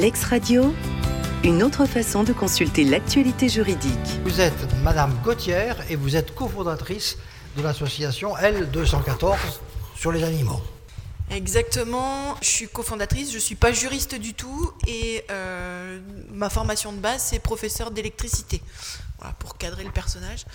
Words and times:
Lex 0.00 0.24
Radio, 0.24 0.74
une 1.44 1.62
autre 1.62 1.84
façon 1.84 2.24
de 2.24 2.32
consulter 2.32 2.84
l'actualité 2.84 3.50
juridique. 3.50 3.92
Vous 4.24 4.40
êtes 4.40 4.72
Madame 4.82 5.12
Gauthier 5.22 5.72
et 5.90 5.96
vous 5.96 6.16
êtes 6.16 6.34
cofondatrice 6.34 7.18
de 7.54 7.62
l'association 7.62 8.34
L214 8.34 9.36
sur 9.94 10.10
les 10.10 10.24
animaux. 10.24 10.62
Exactement, 11.30 12.34
je 12.40 12.48
suis 12.48 12.68
cofondatrice, 12.68 13.28
je 13.28 13.34
ne 13.34 13.40
suis 13.40 13.56
pas 13.56 13.72
juriste 13.72 14.14
du 14.14 14.32
tout 14.32 14.72
et 14.86 15.22
euh, 15.30 16.00
ma 16.30 16.48
formation 16.48 16.94
de 16.94 16.98
base 16.98 17.22
c'est 17.24 17.38
professeur 17.38 17.90
d'électricité, 17.90 18.62
voilà, 19.18 19.34
pour 19.34 19.58
cadrer 19.58 19.84
le 19.84 19.92
personnage. 19.92 20.46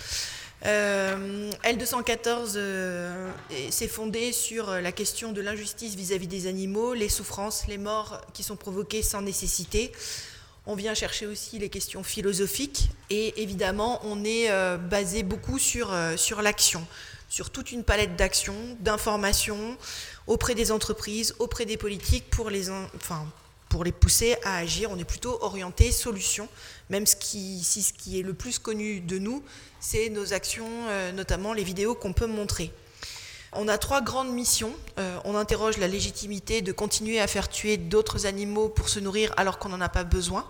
Euh, 0.64 1.50
L214 1.64 2.54
euh, 2.56 3.30
s'est 3.70 3.88
fondé 3.88 4.32
sur 4.32 4.70
la 4.70 4.90
question 4.90 5.32
de 5.32 5.40
l'injustice 5.40 5.94
vis-à-vis 5.94 6.26
des 6.26 6.46
animaux, 6.46 6.94
les 6.94 7.08
souffrances, 7.08 7.66
les 7.68 7.78
morts 7.78 8.20
qui 8.32 8.42
sont 8.42 8.56
provoquées 8.56 9.02
sans 9.02 9.22
nécessité. 9.22 9.92
On 10.64 10.74
vient 10.74 10.94
chercher 10.94 11.26
aussi 11.26 11.58
les 11.58 11.68
questions 11.68 12.02
philosophiques 12.02 12.88
et 13.10 13.40
évidemment 13.42 14.00
on 14.04 14.24
est 14.24 14.50
euh, 14.50 14.78
basé 14.78 15.22
beaucoup 15.22 15.58
sur, 15.58 15.94
sur 16.16 16.42
l'action, 16.42 16.84
sur 17.28 17.50
toute 17.50 17.70
une 17.70 17.84
palette 17.84 18.16
d'actions, 18.16 18.76
d'informations 18.80 19.76
auprès 20.26 20.54
des 20.54 20.72
entreprises, 20.72 21.34
auprès 21.38 21.66
des 21.66 21.76
politiques 21.76 22.28
pour 22.30 22.50
les, 22.50 22.70
enfin, 22.70 23.26
pour 23.68 23.84
les 23.84 23.92
pousser 23.92 24.36
à 24.44 24.56
agir. 24.56 24.90
On 24.90 24.98
est 24.98 25.04
plutôt 25.04 25.38
orienté 25.42 25.92
solution, 25.92 26.48
même 26.90 27.06
ce 27.06 27.16
qui, 27.16 27.62
si 27.62 27.82
ce 27.82 27.92
qui 27.92 28.18
est 28.18 28.22
le 28.22 28.34
plus 28.34 28.58
connu 28.58 29.00
de 29.00 29.18
nous, 29.18 29.42
c'est 29.80 30.08
nos 30.08 30.32
actions, 30.32 30.68
euh, 30.88 31.12
notamment 31.12 31.52
les 31.52 31.64
vidéos 31.64 31.94
qu'on 31.94 32.12
peut 32.12 32.26
montrer. 32.26 32.72
On 33.52 33.68
a 33.68 33.78
trois 33.78 34.02
grandes 34.02 34.32
missions. 34.32 34.74
Euh, 34.98 35.18
on 35.24 35.34
interroge 35.34 35.78
la 35.78 35.88
légitimité 35.88 36.62
de 36.62 36.72
continuer 36.72 37.20
à 37.20 37.26
faire 37.26 37.48
tuer 37.48 37.76
d'autres 37.76 38.26
animaux 38.26 38.68
pour 38.68 38.88
se 38.88 39.00
nourrir 39.00 39.32
alors 39.36 39.58
qu'on 39.58 39.70
n'en 39.70 39.80
a 39.80 39.88
pas 39.88 40.04
besoin. 40.04 40.46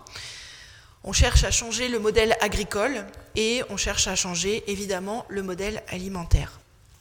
On 1.04 1.12
cherche 1.12 1.44
à 1.44 1.52
changer 1.52 1.88
le 1.88 2.00
modèle 2.00 2.36
agricole 2.40 3.06
et 3.36 3.62
on 3.70 3.76
cherche 3.76 4.08
à 4.08 4.16
changer 4.16 4.64
évidemment 4.66 5.24
le 5.28 5.42
modèle 5.42 5.82
alimentaire. 5.88 6.58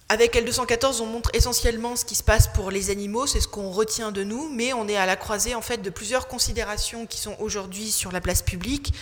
Avec 0.08 0.36
L214, 0.36 1.02
on 1.02 1.08
montre 1.08 1.32
essentiellement 1.34 1.96
ce 1.96 2.06
qui 2.06 2.14
se 2.14 2.22
passe 2.22 2.48
pour 2.48 2.70
les 2.70 2.92
animaux, 2.92 3.26
c'est 3.26 3.40
ce 3.40 3.48
qu'on 3.48 3.72
retient 3.72 4.12
de 4.12 4.24
nous, 4.24 4.50
mais 4.50 4.72
on 4.72 4.88
est 4.88 4.98
à 4.98 5.08
la 5.08 5.16
croisée 5.16 5.56
en 5.56 5.64
fait 5.64 5.80
de 5.80 5.90
plusieurs 5.90 6.28
considérations 6.28 7.08
qui 7.08 7.18
sont 7.18 7.36
aujourd'hui 7.40 7.90
sur 7.90 8.12
la 8.12 8.22
place 8.22 8.44
publique, 8.44 8.94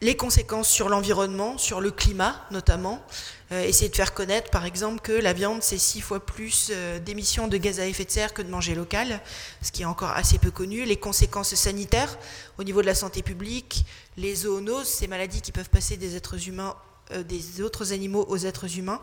les 0.00 0.16
conséquences 0.16 0.68
sur 0.68 0.88
l'environnement, 0.88 1.58
sur 1.58 1.80
le 1.80 1.90
climat 1.90 2.40
notamment, 2.52 3.04
euh, 3.50 3.64
essayer 3.64 3.88
de 3.88 3.96
faire 3.96 4.14
connaître 4.14 4.48
par 4.52 4.64
exemple 4.64 5.00
que 5.00 5.10
la 5.10 5.32
viande 5.32 5.60
c'est 5.64 5.76
six 5.76 6.00
fois 6.00 6.24
plus 6.24 6.68
euh, 6.70 7.00
d'émissions 7.00 7.48
de 7.48 7.56
gaz 7.56 7.80
à 7.80 7.86
effet 7.88 8.04
de 8.04 8.10
serre 8.12 8.32
que 8.32 8.42
de 8.42 8.48
manger 8.48 8.76
local, 8.76 9.20
ce 9.60 9.72
qui 9.72 9.82
est 9.82 9.86
encore 9.86 10.10
assez 10.10 10.38
peu 10.38 10.52
connu, 10.52 10.84
les 10.84 10.98
conséquences 10.98 11.56
sanitaires 11.56 12.16
au 12.58 12.62
niveau 12.62 12.80
de 12.80 12.86
la 12.86 12.94
santé 12.94 13.22
publique, 13.22 13.84
les 14.16 14.36
zoonoses, 14.36 14.86
ces 14.86 15.08
maladies 15.08 15.40
qui 15.40 15.50
peuvent 15.50 15.70
passer 15.70 15.96
des 15.96 16.14
êtres 16.14 16.46
humains, 16.46 16.76
euh, 17.10 17.24
des 17.24 17.60
autres 17.60 17.92
animaux 17.92 18.24
aux 18.28 18.38
êtres 18.38 18.78
humains, 18.78 19.00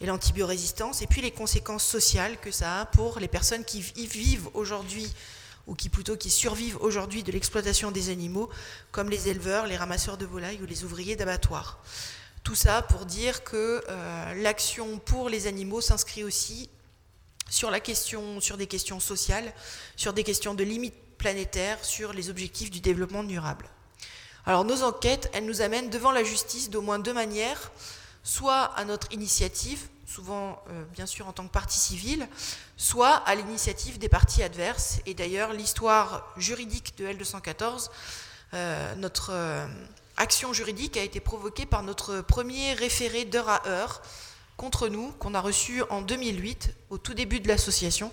et 0.00 0.06
l'antibiorésistance, 0.06 1.02
et 1.02 1.06
puis 1.06 1.20
les 1.20 1.30
conséquences 1.30 1.84
sociales 1.84 2.38
que 2.40 2.50
ça 2.50 2.80
a 2.80 2.86
pour 2.86 3.18
les 3.18 3.28
personnes 3.28 3.64
qui 3.64 3.80
vivent 3.80 4.48
aujourd'hui, 4.54 5.12
ou 5.66 5.74
qui 5.74 5.88
plutôt 5.88 6.16
qui 6.16 6.30
survivent 6.30 6.78
aujourd'hui 6.80 7.22
de 7.22 7.32
l'exploitation 7.32 7.90
des 7.90 8.10
animaux, 8.10 8.48
comme 8.90 9.10
les 9.10 9.28
éleveurs, 9.28 9.66
les 9.66 9.76
ramasseurs 9.76 10.16
de 10.16 10.24
volailles 10.24 10.60
ou 10.62 10.66
les 10.66 10.84
ouvriers 10.84 11.16
d'abattoirs. 11.16 11.78
Tout 12.42 12.54
ça 12.54 12.82
pour 12.82 13.04
dire 13.04 13.44
que 13.44 13.84
euh, 13.88 14.34
l'action 14.42 14.98
pour 14.98 15.28
les 15.28 15.46
animaux 15.46 15.80
s'inscrit 15.80 16.24
aussi 16.24 16.70
sur, 17.50 17.70
la 17.70 17.80
question, 17.80 18.40
sur 18.40 18.56
des 18.56 18.66
questions 18.66 19.00
sociales, 19.00 19.52
sur 19.96 20.12
des 20.12 20.24
questions 20.24 20.54
de 20.54 20.64
limites 20.64 20.94
planétaires, 21.18 21.84
sur 21.84 22.12
les 22.12 22.30
objectifs 22.30 22.70
du 22.70 22.80
développement 22.80 23.24
durable. 23.24 23.68
Alors 24.46 24.64
nos 24.64 24.82
enquêtes, 24.82 25.30
elles 25.34 25.44
nous 25.44 25.60
amènent 25.60 25.90
devant 25.90 26.12
la 26.12 26.24
justice 26.24 26.70
d'au 26.70 26.80
moins 26.80 26.98
deux 26.98 27.12
manières 27.12 27.70
soit 28.22 28.64
à 28.76 28.84
notre 28.84 29.12
initiative, 29.12 29.88
souvent 30.06 30.62
euh, 30.70 30.84
bien 30.94 31.06
sûr 31.06 31.28
en 31.28 31.32
tant 31.32 31.46
que 31.46 31.52
partie 31.52 31.78
civile, 31.78 32.28
soit 32.76 33.14
à 33.14 33.34
l'initiative 33.34 33.98
des 33.98 34.08
parties 34.08 34.42
adverses. 34.42 35.00
Et 35.06 35.14
d'ailleurs, 35.14 35.52
l'histoire 35.52 36.32
juridique 36.36 36.96
de 36.98 37.06
L214, 37.06 37.90
euh, 38.54 38.94
notre 38.96 39.30
euh, 39.32 39.66
action 40.16 40.52
juridique 40.52 40.96
a 40.96 41.02
été 41.02 41.20
provoquée 41.20 41.66
par 41.66 41.82
notre 41.82 42.20
premier 42.22 42.72
référé 42.72 43.24
d'heure 43.24 43.48
à 43.48 43.66
heure 43.66 44.02
contre 44.56 44.88
nous, 44.88 45.12
qu'on 45.12 45.34
a 45.34 45.40
reçu 45.40 45.82
en 45.90 46.02
2008, 46.02 46.74
au 46.90 46.98
tout 46.98 47.14
début 47.14 47.38
de 47.40 47.46
l'association. 47.46 48.10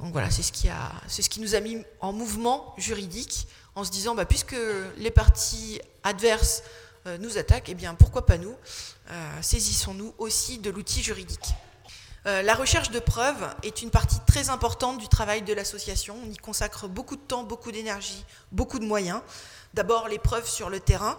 Donc 0.00 0.12
voilà, 0.12 0.30
c'est 0.30 0.42
ce, 0.42 0.52
qui 0.52 0.68
a, 0.68 0.92
ce 1.08 1.28
qui 1.28 1.40
nous 1.40 1.54
a 1.54 1.60
mis 1.60 1.84
en 2.00 2.12
mouvement 2.12 2.74
juridique, 2.78 3.46
en 3.74 3.84
se 3.84 3.90
disant, 3.90 4.14
bah, 4.14 4.24
puisque 4.24 4.56
les 4.96 5.10
parties 5.10 5.80
adverses 6.02 6.62
nous 7.18 7.38
attaquent, 7.38 7.68
eh 7.68 7.74
bien 7.74 7.94
pourquoi 7.94 8.26
pas 8.26 8.38
nous 8.38 8.54
euh, 9.10 9.42
Saisissons-nous 9.42 10.14
aussi 10.18 10.58
de 10.58 10.70
l'outil 10.70 11.02
juridique. 11.02 11.54
Euh, 12.26 12.40
la 12.40 12.54
recherche 12.54 12.90
de 12.90 12.98
preuves 12.98 13.46
est 13.62 13.82
une 13.82 13.90
partie 13.90 14.18
très 14.26 14.48
importante 14.48 14.98
du 14.98 15.08
travail 15.08 15.42
de 15.42 15.52
l'association. 15.52 16.16
On 16.24 16.30
y 16.30 16.36
consacre 16.36 16.88
beaucoup 16.88 17.16
de 17.16 17.20
temps, 17.20 17.44
beaucoup 17.44 17.70
d'énergie, 17.72 18.24
beaucoup 18.52 18.78
de 18.78 18.86
moyens. 18.86 19.20
D'abord 19.74 20.08
les 20.08 20.18
preuves 20.18 20.48
sur 20.48 20.70
le 20.70 20.80
terrain, 20.80 21.18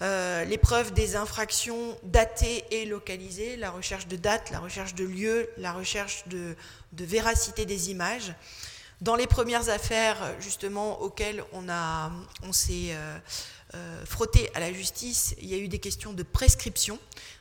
les 0.00 0.58
preuves 0.58 0.92
des 0.92 1.16
infractions 1.16 1.98
datées 2.04 2.64
et 2.70 2.86
localisées, 2.86 3.56
la 3.56 3.70
recherche 3.70 4.06
de 4.06 4.16
dates, 4.16 4.50
la 4.50 4.60
recherche 4.60 4.94
de 4.94 5.04
lieux, 5.04 5.50
la 5.58 5.72
recherche 5.72 6.24
de, 6.28 6.54
véracité 6.92 7.66
des 7.66 7.90
images. 7.90 8.34
Dans 9.00 9.16
les 9.16 9.26
premières 9.26 9.70
affaires, 9.70 10.18
justement, 10.40 11.00
auxquelles 11.00 11.42
on, 11.52 11.64
on 12.42 12.52
s'est 12.52 12.90
euh, 12.90 13.18
frotté 14.04 14.50
à 14.54 14.60
la 14.60 14.72
justice, 14.72 15.34
il 15.40 15.46
y 15.46 15.54
a 15.54 15.58
eu 15.58 15.68
des 15.68 15.78
questions 15.78 16.12
de 16.12 16.22
prescription. 16.22 16.98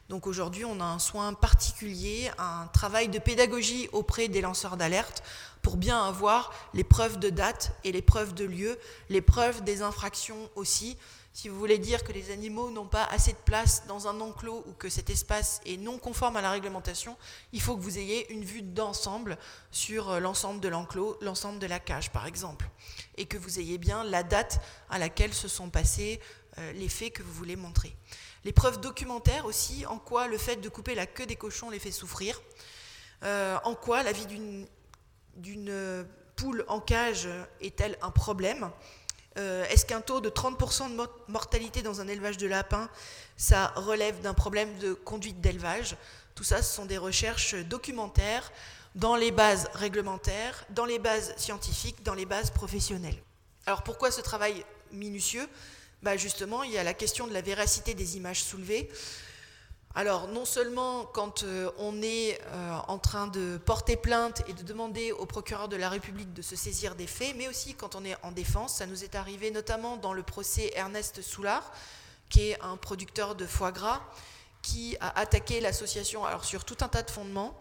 Donc 0.09 0.27
aujourd'hui, 0.27 0.65
on 0.65 0.79
a 0.79 0.83
un 0.83 0.99
soin 0.99 1.33
particulier, 1.33 2.31
un 2.37 2.67
travail 2.73 3.09
de 3.09 3.19
pédagogie 3.19 3.89
auprès 3.91 4.27
des 4.27 4.41
lanceurs 4.41 4.77
d'alerte 4.77 5.23
pour 5.61 5.77
bien 5.77 6.03
avoir 6.03 6.53
les 6.73 6.83
preuves 6.83 7.19
de 7.19 7.29
date 7.29 7.73
et 7.83 7.91
les 7.91 8.01
preuves 8.01 8.33
de 8.33 8.45
lieu, 8.45 8.79
les 9.09 9.21
preuves 9.21 9.63
des 9.63 9.81
infractions 9.81 10.49
aussi, 10.55 10.97
si 11.31 11.47
vous 11.47 11.57
voulez 11.57 11.77
dire 11.77 12.03
que 12.03 12.11
les 12.11 12.31
animaux 12.31 12.71
n'ont 12.71 12.87
pas 12.87 13.05
assez 13.05 13.31
de 13.31 13.37
place 13.37 13.85
dans 13.87 14.07
un 14.07 14.19
enclos 14.19 14.63
ou 14.67 14.73
que 14.73 14.89
cet 14.89 15.09
espace 15.09 15.61
est 15.65 15.77
non 15.77 15.97
conforme 15.97 16.37
à 16.37 16.41
la 16.41 16.51
réglementation, 16.51 17.15
il 17.53 17.61
faut 17.61 17.77
que 17.77 17.81
vous 17.81 17.99
ayez 17.99 18.31
une 18.33 18.43
vue 18.43 18.63
d'ensemble 18.63 19.37
sur 19.71 20.09
euh, 20.09 20.19
l'ensemble 20.19 20.59
de 20.59 20.67
l'enclos, 20.67 21.17
l'ensemble 21.21 21.59
de 21.59 21.67
la 21.67 21.79
cage 21.79 22.11
par 22.11 22.25
exemple, 22.25 22.67
et 23.17 23.25
que 23.25 23.37
vous 23.37 23.59
ayez 23.59 23.77
bien 23.77 24.03
la 24.03 24.23
date 24.23 24.59
à 24.89 24.97
laquelle 24.97 25.33
se 25.33 25.47
sont 25.47 25.69
passés 25.69 26.19
euh, 26.57 26.71
les 26.73 26.89
faits 26.89 27.13
que 27.13 27.23
vous 27.23 27.33
voulez 27.33 27.55
montrer. 27.55 27.95
Les 28.43 28.51
preuves 28.51 28.79
documentaires 28.81 29.45
aussi, 29.45 29.85
en 29.85 29.99
quoi 29.99 30.27
le 30.27 30.37
fait 30.37 30.57
de 30.57 30.69
couper 30.69 30.95
la 30.95 31.05
queue 31.05 31.25
des 31.25 31.35
cochons 31.35 31.69
les 31.69 31.79
fait 31.79 31.91
souffrir, 31.91 32.41
euh, 33.23 33.57
en 33.63 33.75
quoi 33.75 34.01
la 34.01 34.13
vie 34.13 34.25
d'une 35.35 36.05
poule 36.35 36.65
en 36.67 36.79
cage 36.79 37.27
est-elle 37.61 37.97
un 38.01 38.11
problème 38.11 38.71
euh, 39.37 39.65
est-ce 39.65 39.85
qu'un 39.85 40.01
taux 40.01 40.21
de 40.21 40.29
30% 40.29 40.89
de 40.89 41.31
mortalité 41.31 41.81
dans 41.81 42.01
un 42.01 42.07
élevage 42.07 42.37
de 42.37 42.47
lapins, 42.47 42.89
ça 43.37 43.67
relève 43.75 44.19
d'un 44.21 44.33
problème 44.33 44.77
de 44.79 44.93
conduite 44.93 45.39
d'élevage? 45.39 45.95
Tout 46.35 46.43
ça, 46.43 46.61
ce 46.61 46.73
sont 46.73 46.85
des 46.85 46.97
recherches 46.97 47.55
documentaires 47.55 48.51
dans 48.95 49.15
les 49.15 49.31
bases 49.31 49.69
réglementaires, 49.73 50.65
dans 50.71 50.85
les 50.85 50.99
bases 50.99 51.33
scientifiques, 51.37 52.03
dans 52.03 52.15
les 52.15 52.25
bases 52.25 52.49
professionnelles. 52.49 53.21
Alors 53.65 53.83
pourquoi 53.83 54.11
ce 54.11 54.21
travail 54.21 54.65
minutieux? 54.91 55.47
Bah 56.01 56.17
Justement, 56.17 56.63
il 56.63 56.71
y 56.71 56.77
a 56.77 56.83
la 56.83 56.93
question 56.93 57.27
de 57.27 57.33
la 57.33 57.41
véracité 57.41 57.93
des 57.93 58.17
images 58.17 58.41
soulevées. 58.43 58.89
Alors, 59.99 60.29
non 60.29 60.45
seulement 60.45 61.03
quand 61.03 61.43
euh, 61.43 61.69
on 61.77 62.01
est 62.01 62.39
euh, 62.53 62.77
en 62.87 62.97
train 62.99 63.27
de 63.27 63.57
porter 63.57 63.97
plainte 63.97 64.43
et 64.47 64.53
de 64.53 64.63
demander 64.63 65.11
au 65.11 65.25
procureur 65.25 65.67
de 65.67 65.75
la 65.75 65.89
République 65.89 66.31
de 66.31 66.41
se 66.41 66.55
saisir 66.55 66.95
des 66.95 67.05
faits, 67.05 67.35
mais 67.35 67.49
aussi 67.49 67.73
quand 67.73 67.95
on 67.95 68.05
est 68.05 68.15
en 68.23 68.31
défense. 68.31 68.75
Ça 68.75 68.85
nous 68.85 69.03
est 69.03 69.15
arrivé 69.15 69.51
notamment 69.51 69.97
dans 69.97 70.13
le 70.13 70.23
procès 70.23 70.71
Ernest 70.73 71.21
Soulard, 71.21 71.73
qui 72.29 72.51
est 72.51 72.61
un 72.61 72.77
producteur 72.77 73.35
de 73.35 73.45
foie 73.45 73.73
gras, 73.73 74.01
qui 74.61 74.95
a 75.01 75.19
attaqué 75.19 75.59
l'association 75.59 76.23
alors 76.23 76.45
sur 76.45 76.63
tout 76.63 76.77
un 76.79 76.87
tas 76.87 77.03
de 77.03 77.11
fondements. 77.11 77.53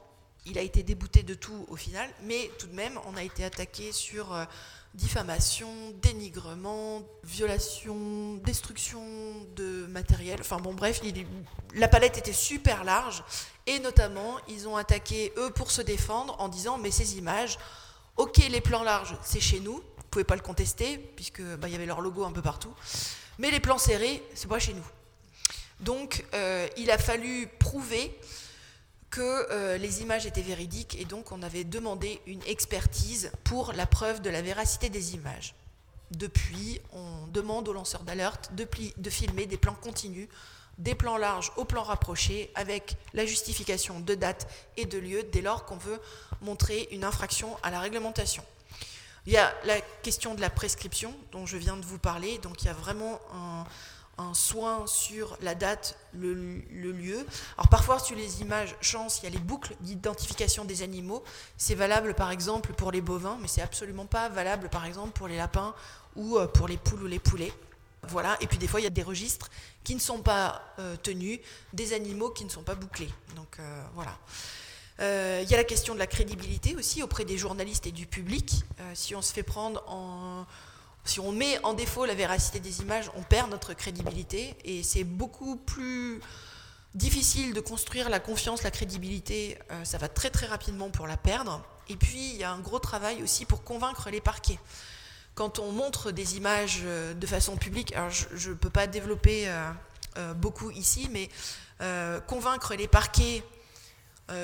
Il 0.50 0.58
a 0.58 0.62
été 0.62 0.82
débouté 0.82 1.22
de 1.22 1.34
tout 1.34 1.66
au 1.68 1.76
final, 1.76 2.08
mais 2.22 2.50
tout 2.58 2.66
de 2.68 2.74
même, 2.74 2.98
on 3.06 3.16
a 3.16 3.22
été 3.22 3.44
attaqué 3.44 3.92
sur 3.92 4.32
euh, 4.32 4.44
diffamation, 4.94 5.68
dénigrement, 6.00 7.02
violation, 7.22 8.36
destruction 8.36 9.02
de 9.56 9.86
matériel. 9.88 10.38
Enfin 10.40 10.56
bon, 10.56 10.72
bref, 10.72 11.02
la 11.74 11.88
palette 11.88 12.16
était 12.16 12.32
super 12.32 12.84
large. 12.84 13.22
Et 13.66 13.78
notamment, 13.80 14.38
ils 14.48 14.66
ont 14.66 14.76
attaqué, 14.76 15.32
eux, 15.36 15.50
pour 15.50 15.70
se 15.70 15.82
défendre 15.82 16.34
en 16.40 16.48
disant 16.48 16.78
Mais 16.78 16.90
ces 16.90 17.18
images, 17.18 17.58
ok, 18.16 18.38
les 18.48 18.62
plans 18.62 18.82
larges, 18.82 19.16
c'est 19.22 19.40
chez 19.40 19.60
nous, 19.60 19.74
vous 19.74 20.04
pouvez 20.10 20.24
pas 20.24 20.36
le 20.36 20.40
contester, 20.40 20.96
puisque 20.96 21.42
bah, 21.42 21.68
y 21.68 21.74
avait 21.74 21.84
leur 21.84 22.00
logo 22.00 22.24
un 22.24 22.32
peu 22.32 22.42
partout. 22.42 22.72
Mais 23.38 23.50
les 23.50 23.60
plans 23.60 23.78
serrés, 23.78 24.22
c'est 24.34 24.48
pas 24.48 24.58
chez 24.58 24.72
nous. 24.72 24.86
Donc, 25.80 26.24
euh, 26.32 26.66
il 26.78 26.90
a 26.90 26.96
fallu 26.98 27.46
prouver 27.58 28.18
que 29.10 29.50
euh, 29.50 29.78
les 29.78 30.02
images 30.02 30.26
étaient 30.26 30.42
véridiques 30.42 30.96
et 31.00 31.04
donc 31.04 31.32
on 31.32 31.42
avait 31.42 31.64
demandé 31.64 32.20
une 32.26 32.42
expertise 32.46 33.32
pour 33.44 33.72
la 33.72 33.86
preuve 33.86 34.20
de 34.20 34.30
la 34.30 34.42
véracité 34.42 34.88
des 34.90 35.14
images. 35.14 35.54
depuis, 36.10 36.80
on 36.92 37.26
demande 37.28 37.68
aux 37.68 37.72
lanceurs 37.72 38.02
d'alerte 38.02 38.54
de, 38.54 38.66
de 38.96 39.10
filmer 39.10 39.46
des 39.46 39.56
plans 39.56 39.74
continus 39.74 40.28
des 40.78 40.94
plans 40.94 41.18
larges 41.18 41.52
aux 41.56 41.64
plans 41.64 41.82
rapprochés 41.82 42.50
avec 42.54 42.96
la 43.12 43.26
justification 43.26 44.00
de 44.00 44.14
date 44.14 44.48
et 44.76 44.86
de 44.86 44.98
lieu 44.98 45.24
dès 45.24 45.42
lors 45.42 45.64
qu'on 45.64 45.76
veut 45.76 46.00
montrer 46.40 46.88
une 46.92 47.04
infraction 47.04 47.56
à 47.62 47.70
la 47.70 47.80
réglementation. 47.80 48.44
Il 49.26 49.32
y 49.32 49.36
a 49.36 49.52
la 49.64 49.80
question 50.02 50.34
de 50.34 50.40
la 50.40 50.50
prescription 50.50 51.14
dont 51.32 51.44
je 51.44 51.56
viens 51.56 51.76
de 51.76 51.84
vous 51.84 51.98
parler, 51.98 52.38
donc 52.38 52.62
il 52.62 52.66
y 52.66 52.70
a 52.70 52.74
vraiment 52.74 53.20
un, 53.34 53.64
soin 54.34 54.86
sur 54.86 55.36
la 55.42 55.54
date, 55.54 55.98
le, 56.12 56.34
lieu. 56.92 57.24
Alors 57.56 57.68
parfois 57.68 57.98
sur 57.98 58.16
les 58.16 58.40
images 58.40 58.74
chance, 58.80 59.20
il 59.20 59.24
y 59.24 59.26
a 59.28 59.30
les 59.30 59.38
boucles 59.38 59.74
d'identification 59.80 60.64
des 60.64 60.82
animaux. 60.82 61.22
C'est 61.56 61.74
valable 61.74 62.14
par 62.14 62.30
exemple 62.30 62.72
pour 62.72 62.90
les 62.92 63.00
bovins, 63.00 63.38
mais 63.40 63.48
c'est 63.48 63.62
absolument 63.62 64.06
pas 64.06 64.28
valable 64.28 64.68
par 64.68 64.84
exemple 64.84 65.12
pour 65.12 65.28
les 65.28 65.36
lapins 65.36 65.74
ou 66.16 66.36
euh, 66.36 66.46
pour 66.46 66.68
les 66.68 66.76
poules 66.76 67.04
ou 67.04 67.06
les 67.06 67.18
poulets. 67.18 67.52
Voilà, 68.08 68.36
et 68.40 68.46
puis 68.46 68.58
des 68.58 68.66
fois 68.66 68.80
il 68.80 68.84
y 68.84 68.86
a 68.86 68.90
des 68.90 69.02
registres 69.02 69.50
qui 69.84 69.94
ne 69.94 70.00
sont 70.00 70.20
pas 70.20 70.62
euh, 70.78 70.96
tenus, 71.02 71.40
des 71.72 71.92
animaux 71.92 72.30
qui 72.30 72.44
ne 72.44 72.50
sont 72.50 72.62
pas 72.62 72.74
bouclés. 72.74 73.10
Donc 73.36 73.58
euh, 73.58 73.82
voilà. 73.94 74.16
Il 75.00 75.48
y 75.48 75.54
a 75.54 75.56
la 75.56 75.62
question 75.62 75.94
de 75.94 76.00
la 76.00 76.08
crédibilité 76.08 76.74
aussi 76.74 77.04
auprès 77.04 77.24
des 77.24 77.38
journalistes 77.38 77.86
et 77.86 77.92
du 77.92 78.06
public. 78.06 78.64
si 78.94 79.14
on 79.14 79.22
se 79.22 79.32
fait 79.32 79.44
prendre 79.44 79.84
en. 79.86 80.44
Si 81.08 81.20
on 81.20 81.32
met 81.32 81.58
en 81.64 81.74
défaut 81.74 82.04
la 82.04 82.14
véracité 82.14 82.60
des 82.60 82.80
images, 82.82 83.10
on 83.16 83.22
perd 83.22 83.50
notre 83.50 83.74
crédibilité 83.74 84.54
et 84.64 84.82
c'est 84.82 85.04
beaucoup 85.04 85.56
plus 85.56 86.20
difficile 86.94 87.54
de 87.54 87.60
construire 87.60 88.08
la 88.10 88.20
confiance, 88.20 88.62
la 88.62 88.70
crédibilité. 88.70 89.58
ça 89.84 89.98
va 89.98 90.08
très 90.08 90.30
très 90.30 90.46
rapidement 90.46 90.90
pour 90.90 91.06
la 91.06 91.16
perdre. 91.16 91.64
Et 91.88 91.96
puis 91.96 92.30
il 92.30 92.36
y 92.36 92.44
a 92.44 92.50
un 92.50 92.60
gros 92.60 92.78
travail 92.78 93.22
aussi 93.22 93.46
pour 93.46 93.64
convaincre 93.64 94.10
les 94.10 94.20
parquets 94.20 94.58
quand 95.38 95.60
on 95.60 95.70
montre 95.70 96.10
des 96.10 96.36
images 96.36 96.80
euh, 96.82 97.14
de 97.14 97.24
façon 97.24 97.56
publique, 97.56 97.94
alors 97.94 98.10
je 98.10 98.50
ne 98.50 98.54
peux 98.54 98.70
pas 98.70 98.88
développer 98.88 99.48
euh, 99.48 99.70
euh, 100.16 100.34
beaucoup 100.34 100.72
ici, 100.72 101.08
mais 101.12 101.28
convaincre 102.26 102.74
les 102.74 102.88
parquets 102.88 103.44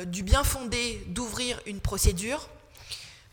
du 0.07 0.23
bien 0.23 0.45
fondé 0.45 1.05
d'ouvrir 1.09 1.61
une 1.67 1.81
procédure, 1.81 2.49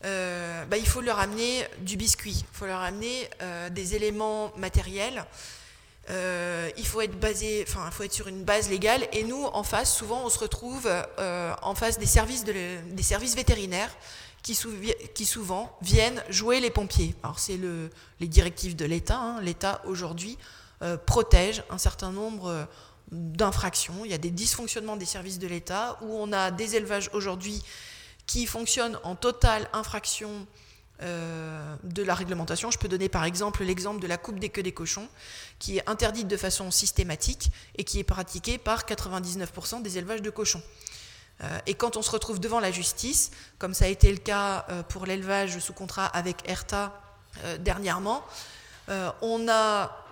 bah, 0.02 0.76
il 0.76 0.86
faut 0.86 1.00
leur 1.00 1.18
amener 1.18 1.66
du 1.80 1.96
biscuit, 1.96 2.44
il 2.44 2.56
faut 2.56 2.66
leur 2.66 2.80
amener 2.80 3.28
des 3.70 3.94
éléments 3.94 4.52
matériels. 4.56 5.24
il 6.08 6.86
faut 6.86 7.00
être 7.00 7.18
basé, 7.18 7.64
enfin, 7.68 7.84
il 7.86 7.92
faut 7.92 8.02
être 8.02 8.12
sur 8.12 8.28
une 8.28 8.44
base 8.44 8.68
légale. 8.68 9.06
Et 9.12 9.24
nous, 9.24 9.44
en 9.44 9.62
face, 9.62 9.94
souvent, 9.94 10.24
on 10.24 10.28
se 10.28 10.38
retrouve 10.38 10.90
en 11.18 11.74
face 11.74 11.98
des 11.98 12.06
services, 12.06 12.44
des 12.44 13.02
services 13.02 13.36
vétérinaires 13.36 13.94
qui, 14.42 15.24
souvent 15.24 15.76
viennent 15.80 16.22
jouer 16.28 16.60
les 16.60 16.70
pompiers. 16.70 17.14
Alors 17.22 17.38
c'est 17.38 17.56
le, 17.56 17.90
les 18.20 18.28
directives 18.28 18.76
de 18.76 18.84
l'État. 18.84 19.18
Hein. 19.18 19.40
L'État 19.40 19.80
aujourd'hui 19.86 20.36
euh, 20.82 20.96
protège 20.96 21.62
un 21.70 21.78
certain 21.78 22.10
nombre 22.10 22.48
euh, 22.48 22.64
d'infractions. 23.12 24.04
Il 24.04 24.10
y 24.10 24.14
a 24.14 24.18
des 24.18 24.30
dysfonctionnements 24.30 24.96
des 24.96 25.06
services 25.06 25.38
de 25.38 25.46
l'État 25.46 25.98
où 26.02 26.16
on 26.16 26.32
a 26.32 26.50
des 26.50 26.74
élevages 26.76 27.10
aujourd'hui 27.12 27.62
qui 28.26 28.46
fonctionnent 28.46 28.98
en 29.02 29.14
totale 29.14 29.68
infraction 29.72 30.46
euh, 31.02 31.74
de 31.82 32.04
la 32.04 32.14
réglementation. 32.14 32.70
Je 32.70 32.78
peux 32.78 32.86
donner 32.86 33.08
par 33.08 33.24
exemple 33.24 33.64
l'exemple 33.64 34.00
de 34.00 34.06
la 34.06 34.18
coupe 34.18 34.38
des 34.38 34.50
queues 34.50 34.62
des 34.62 34.72
cochons, 34.72 35.08
qui 35.58 35.78
est 35.78 35.88
interdite 35.88 36.28
de 36.28 36.36
façon 36.36 36.70
systématique 36.70 37.50
et 37.76 37.82
qui 37.82 37.98
est 37.98 38.04
pratiquée 38.04 38.56
par 38.56 38.84
99% 38.84 39.82
des 39.82 39.98
élevages 39.98 40.22
de 40.22 40.30
cochons. 40.30 40.62
Euh, 41.42 41.58
et 41.66 41.74
quand 41.74 41.96
on 41.96 42.02
se 42.02 42.10
retrouve 42.10 42.38
devant 42.38 42.60
la 42.60 42.70
justice, 42.70 43.32
comme 43.58 43.74
ça 43.74 43.86
a 43.86 43.88
été 43.88 44.12
le 44.12 44.18
cas 44.18 44.64
euh, 44.68 44.84
pour 44.84 45.04
l'élevage 45.04 45.58
sous 45.58 45.72
contrat 45.72 46.06
avec 46.06 46.48
ERTA 46.48 46.92
dernièrement, 47.60 48.22
on 49.22 49.48
a 49.48 50.04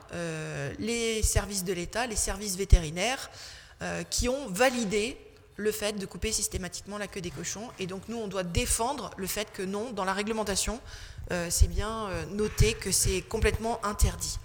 les 0.79 1.23
services 1.23 1.65
de 1.65 1.75
l'État, 1.75 2.07
les 2.07 2.17
services 2.17 2.57
vétérinaires, 2.57 3.31
qui 4.09 4.31
ont 4.31 4.49
validé 4.49 5.19
le 5.61 5.73
fait 5.73 5.93
de 5.93 6.07
couper 6.07 6.33
systématiquement 6.33 6.99
la 6.99 7.07
queue 7.07 7.21
des 7.21 7.31
cochons. 7.31 7.69
Et 7.79 7.87
donc 7.87 8.03
nous, 8.09 8.17
on 8.17 8.29
doit 8.29 8.43
défendre 8.43 9.11
le 9.17 9.27
fait 9.27 9.53
que 9.53 9.63
non, 9.63 9.93
dans 9.93 10.05
la 10.05 10.13
réglementation, 10.13 10.81
c'est 11.49 11.69
bien 11.69 12.09
noté 12.33 12.75
que 12.75 12.91
c'est 12.91 13.23
complètement 13.23 13.79
interdit. 13.85 14.39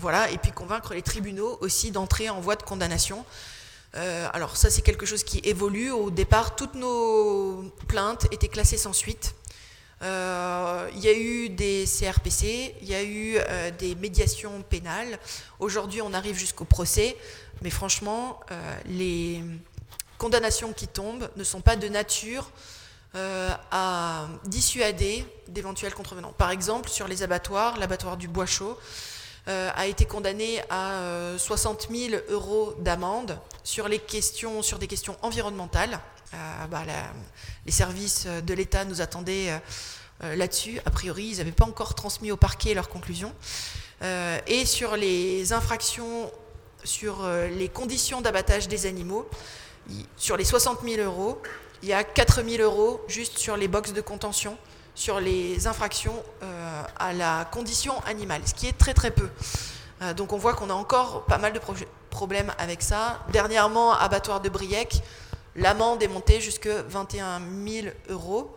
voilà, 0.00 0.30
et 0.30 0.38
puis 0.38 0.52
convaincre 0.52 0.92
les 0.92 1.02
tribunaux 1.02 1.56
aussi 1.60 1.90
d'entrer 1.90 2.28
en 2.28 2.40
voie 2.40 2.56
de 2.56 2.62
condamnation. 2.62 3.24
Euh, 3.96 4.26
alors 4.32 4.56
ça 4.56 4.70
c'est 4.70 4.82
quelque 4.82 5.06
chose 5.06 5.24
qui 5.24 5.40
évolue. 5.44 5.90
Au 5.90 6.10
départ, 6.10 6.56
toutes 6.56 6.74
nos 6.74 7.64
plaintes 7.86 8.26
étaient 8.32 8.48
classées 8.48 8.78
sans 8.78 8.92
suite. 8.92 9.34
Euh, 10.02 10.90
il 10.94 11.00
y 11.00 11.08
a 11.08 11.16
eu 11.16 11.48
des 11.48 11.84
CRPC, 11.86 12.74
il 12.82 12.88
y 12.88 12.94
a 12.94 13.02
eu 13.02 13.36
euh, 13.38 13.70
des 13.70 13.94
médiations 13.94 14.62
pénales. 14.62 15.18
Aujourd'hui, 15.60 16.02
on 16.02 16.12
arrive 16.12 16.36
jusqu'au 16.36 16.64
procès, 16.64 17.16
mais 17.62 17.70
franchement, 17.70 18.40
les 18.86 19.42
condamnations 20.18 20.72
qui 20.72 20.88
tombent 20.88 21.28
ne 21.36 21.44
sont 21.44 21.60
pas 21.60 21.76
de 21.76 21.88
nature 21.88 22.50
à 23.70 24.26
dissuader 24.44 25.24
d'éventuels 25.48 25.94
contrevenants. 25.94 26.32
Par 26.32 26.50
exemple, 26.50 26.88
sur 26.90 27.08
les 27.08 27.22
abattoirs, 27.22 27.78
l'abattoir 27.78 28.16
du 28.16 28.28
Bois 28.28 28.46
Chaud, 28.46 28.78
euh, 29.46 29.70
a 29.74 29.86
été 29.86 30.06
condamné 30.06 30.62
à 30.70 31.36
60 31.36 31.88
euh, 31.90 32.08
000 32.10 32.22
euros 32.30 32.74
d'amende 32.78 33.38
sur, 33.62 33.90
des 33.90 33.98
questions 33.98 34.62
environnementales. 35.20 36.00
Euh, 36.32 36.66
bah, 36.70 36.82
les 37.66 37.72
services 37.72 38.26
de 38.26 38.54
l'État 38.54 38.86
nous 38.86 39.02
attendaient 39.02 39.60
là-dessus. 40.22 40.80
A 40.86 40.90
priori, 40.90 41.24
ils 41.26 41.38
n'avaient 41.38 41.52
pas 41.52 41.66
encore 41.66 41.94
transmis 41.94 42.32
au 42.32 42.38
parquet 42.38 42.72
leurs 42.72 42.88
conclusions. 42.88 43.34
et 44.46 44.64
sur 44.64 44.96
les 44.96 45.52
infractions, 45.52 46.30
sur 46.84 47.26
les 47.58 47.68
conditions 47.68 48.20
d'abattage 48.20 48.68
des 48.68 48.86
animaux, 48.86 49.28
sur 50.16 50.36
les 50.36 50.44
60 50.44 50.80
000 50.84 51.02
euros, 51.02 51.40
il 51.82 51.88
y 51.88 51.92
a 51.92 52.04
4 52.04 52.42
000 52.42 52.62
euros 52.62 53.00
juste 53.08 53.38
sur 53.38 53.56
les 53.56 53.68
boxes 53.68 53.92
de 53.92 54.00
contention 54.00 54.56
sur 54.94 55.20
les 55.20 55.66
infractions 55.66 56.22
euh, 56.42 56.82
à 56.98 57.12
la 57.12 57.46
condition 57.50 57.98
animale, 58.04 58.42
ce 58.46 58.54
qui 58.54 58.68
est 58.68 58.78
très 58.78 58.94
très 58.94 59.10
peu. 59.10 59.28
Euh, 60.02 60.14
donc 60.14 60.32
on 60.32 60.38
voit 60.38 60.54
qu'on 60.54 60.70
a 60.70 60.74
encore 60.74 61.24
pas 61.24 61.38
mal 61.38 61.52
de 61.52 61.60
problèmes 62.10 62.52
avec 62.58 62.82
ça. 62.82 63.20
Dernièrement, 63.32 63.92
abattoir 63.92 64.40
de 64.40 64.48
Briec, 64.48 65.02
l'amende 65.56 66.02
est 66.02 66.08
montée 66.08 66.40
jusqu'à 66.40 66.82
21 66.82 67.42
000 67.66 67.86
euros. 68.08 68.56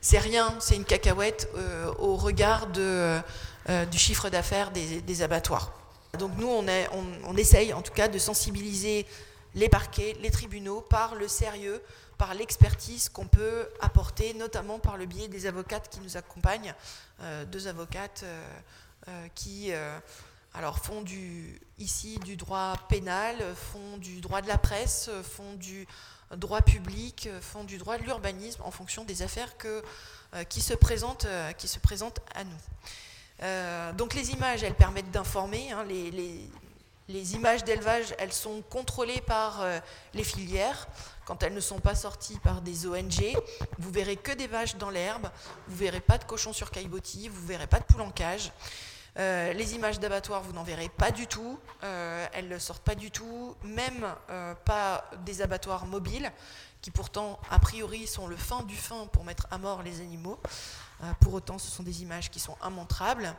C'est 0.00 0.18
rien, 0.18 0.54
c'est 0.60 0.76
une 0.76 0.84
cacahuète 0.84 1.48
euh, 1.56 1.92
au 1.98 2.16
regard 2.16 2.66
du 2.68 3.98
chiffre 3.98 4.28
d'affaires 4.30 4.70
des, 4.70 5.22
abattoirs. 5.22 5.72
Donc 6.18 6.32
nous, 6.36 6.48
on, 6.48 7.36
essaye 7.36 7.72
en 7.72 7.82
tout 7.82 7.92
cas 7.92 8.08
de 8.08 8.18
sensibiliser 8.18 9.06
les 9.54 9.68
parquets, 9.68 10.16
les 10.20 10.30
tribunaux 10.30 10.80
par 10.80 11.14
le 11.14 11.28
sérieux, 11.28 11.82
par 12.18 12.34
l'expertise 12.34 13.08
qu'on 13.08 13.26
peut 13.26 13.68
apporter, 13.80 14.34
notamment 14.34 14.78
par 14.78 14.96
le 14.96 15.06
biais 15.06 15.28
des 15.28 15.46
avocates 15.46 15.88
qui 15.88 16.00
nous 16.00 16.16
accompagnent, 16.16 16.74
euh, 17.22 17.44
deux 17.44 17.68
avocates 17.68 18.22
euh, 18.24 18.48
euh, 19.08 19.28
qui 19.34 19.72
alors 20.52 20.78
font 20.78 21.02
du, 21.02 21.60
ici 21.78 22.18
du 22.18 22.36
droit 22.36 22.74
pénal, 22.88 23.36
font 23.54 23.96
du 23.98 24.20
droit 24.20 24.42
de 24.42 24.48
la 24.48 24.58
presse, 24.58 25.10
font 25.22 25.54
du 25.54 25.86
droit 26.36 26.60
public, 26.60 27.28
font 27.40 27.62
du 27.62 27.78
droit 27.78 27.98
de 27.98 28.02
l'urbanisme 28.02 28.62
en 28.64 28.72
fonction 28.72 29.04
des 29.04 29.22
affaires 29.22 29.54
qui 30.48 30.60
se 30.60 30.74
présentent 30.74 31.26
à 32.34 32.44
nous. 32.44 32.58
Donc 33.96 34.14
les 34.14 34.32
images, 34.32 34.62
elles 34.62 34.74
permettent 34.74 35.10
d'informer. 35.10 35.72
Hein, 35.72 35.84
les, 35.84 37.34
images 37.34 37.64
d'élevage, 37.64 38.14
elles 38.18 38.32
sont 38.32 38.62
contrôlées 38.62 39.20
par 39.22 39.64
les 40.14 40.24
filières 40.24 40.86
quand 41.30 41.44
elles 41.44 41.54
ne 41.54 41.60
sont 41.60 41.78
pas 41.78 41.94
sorties 41.94 42.40
par 42.40 42.60
des 42.60 42.88
ONG, 42.88 43.36
vous 43.78 43.90
verrez 43.92 44.16
que 44.16 44.32
des 44.32 44.48
vaches 44.48 44.74
dans 44.74 44.90
l'herbe, 44.90 45.30
vous 45.68 45.76
verrez 45.76 46.00
pas 46.00 46.18
de 46.18 46.24
cochons 46.24 46.52
sur 46.52 46.72
caillebotis, 46.72 47.28
vous 47.28 47.46
verrez 47.46 47.68
pas 47.68 47.78
de 47.78 47.84
poules 47.84 48.00
en 48.00 48.10
cage. 48.10 48.50
Euh, 49.16 49.52
les 49.52 49.76
images 49.76 50.00
d'abattoirs, 50.00 50.42
vous 50.42 50.52
n'en 50.52 50.64
verrez 50.64 50.88
pas 50.88 51.12
du 51.12 51.28
tout. 51.28 51.56
Euh, 51.84 52.26
elles 52.32 52.48
ne 52.48 52.58
sortent 52.58 52.82
pas 52.82 52.96
du 52.96 53.12
tout, 53.12 53.54
même 53.62 54.06
euh, 54.30 54.54
pas 54.64 55.04
des 55.24 55.40
abattoirs 55.40 55.86
mobiles, 55.86 56.32
qui 56.82 56.90
pourtant, 56.90 57.38
a 57.50 57.58
priori, 57.58 58.06
sont 58.06 58.26
le 58.26 58.36
fin 58.36 58.62
du 58.62 58.76
fin 58.76 59.06
pour 59.06 59.24
mettre 59.24 59.46
à 59.50 59.58
mort 59.58 59.82
les 59.82 60.00
animaux. 60.00 60.38
pour 61.20 61.34
autant, 61.34 61.58
ce 61.58 61.70
sont 61.70 61.82
des 61.82 62.02
images 62.02 62.30
qui 62.30 62.40
sont 62.40 62.56
immontrables. 62.66 63.34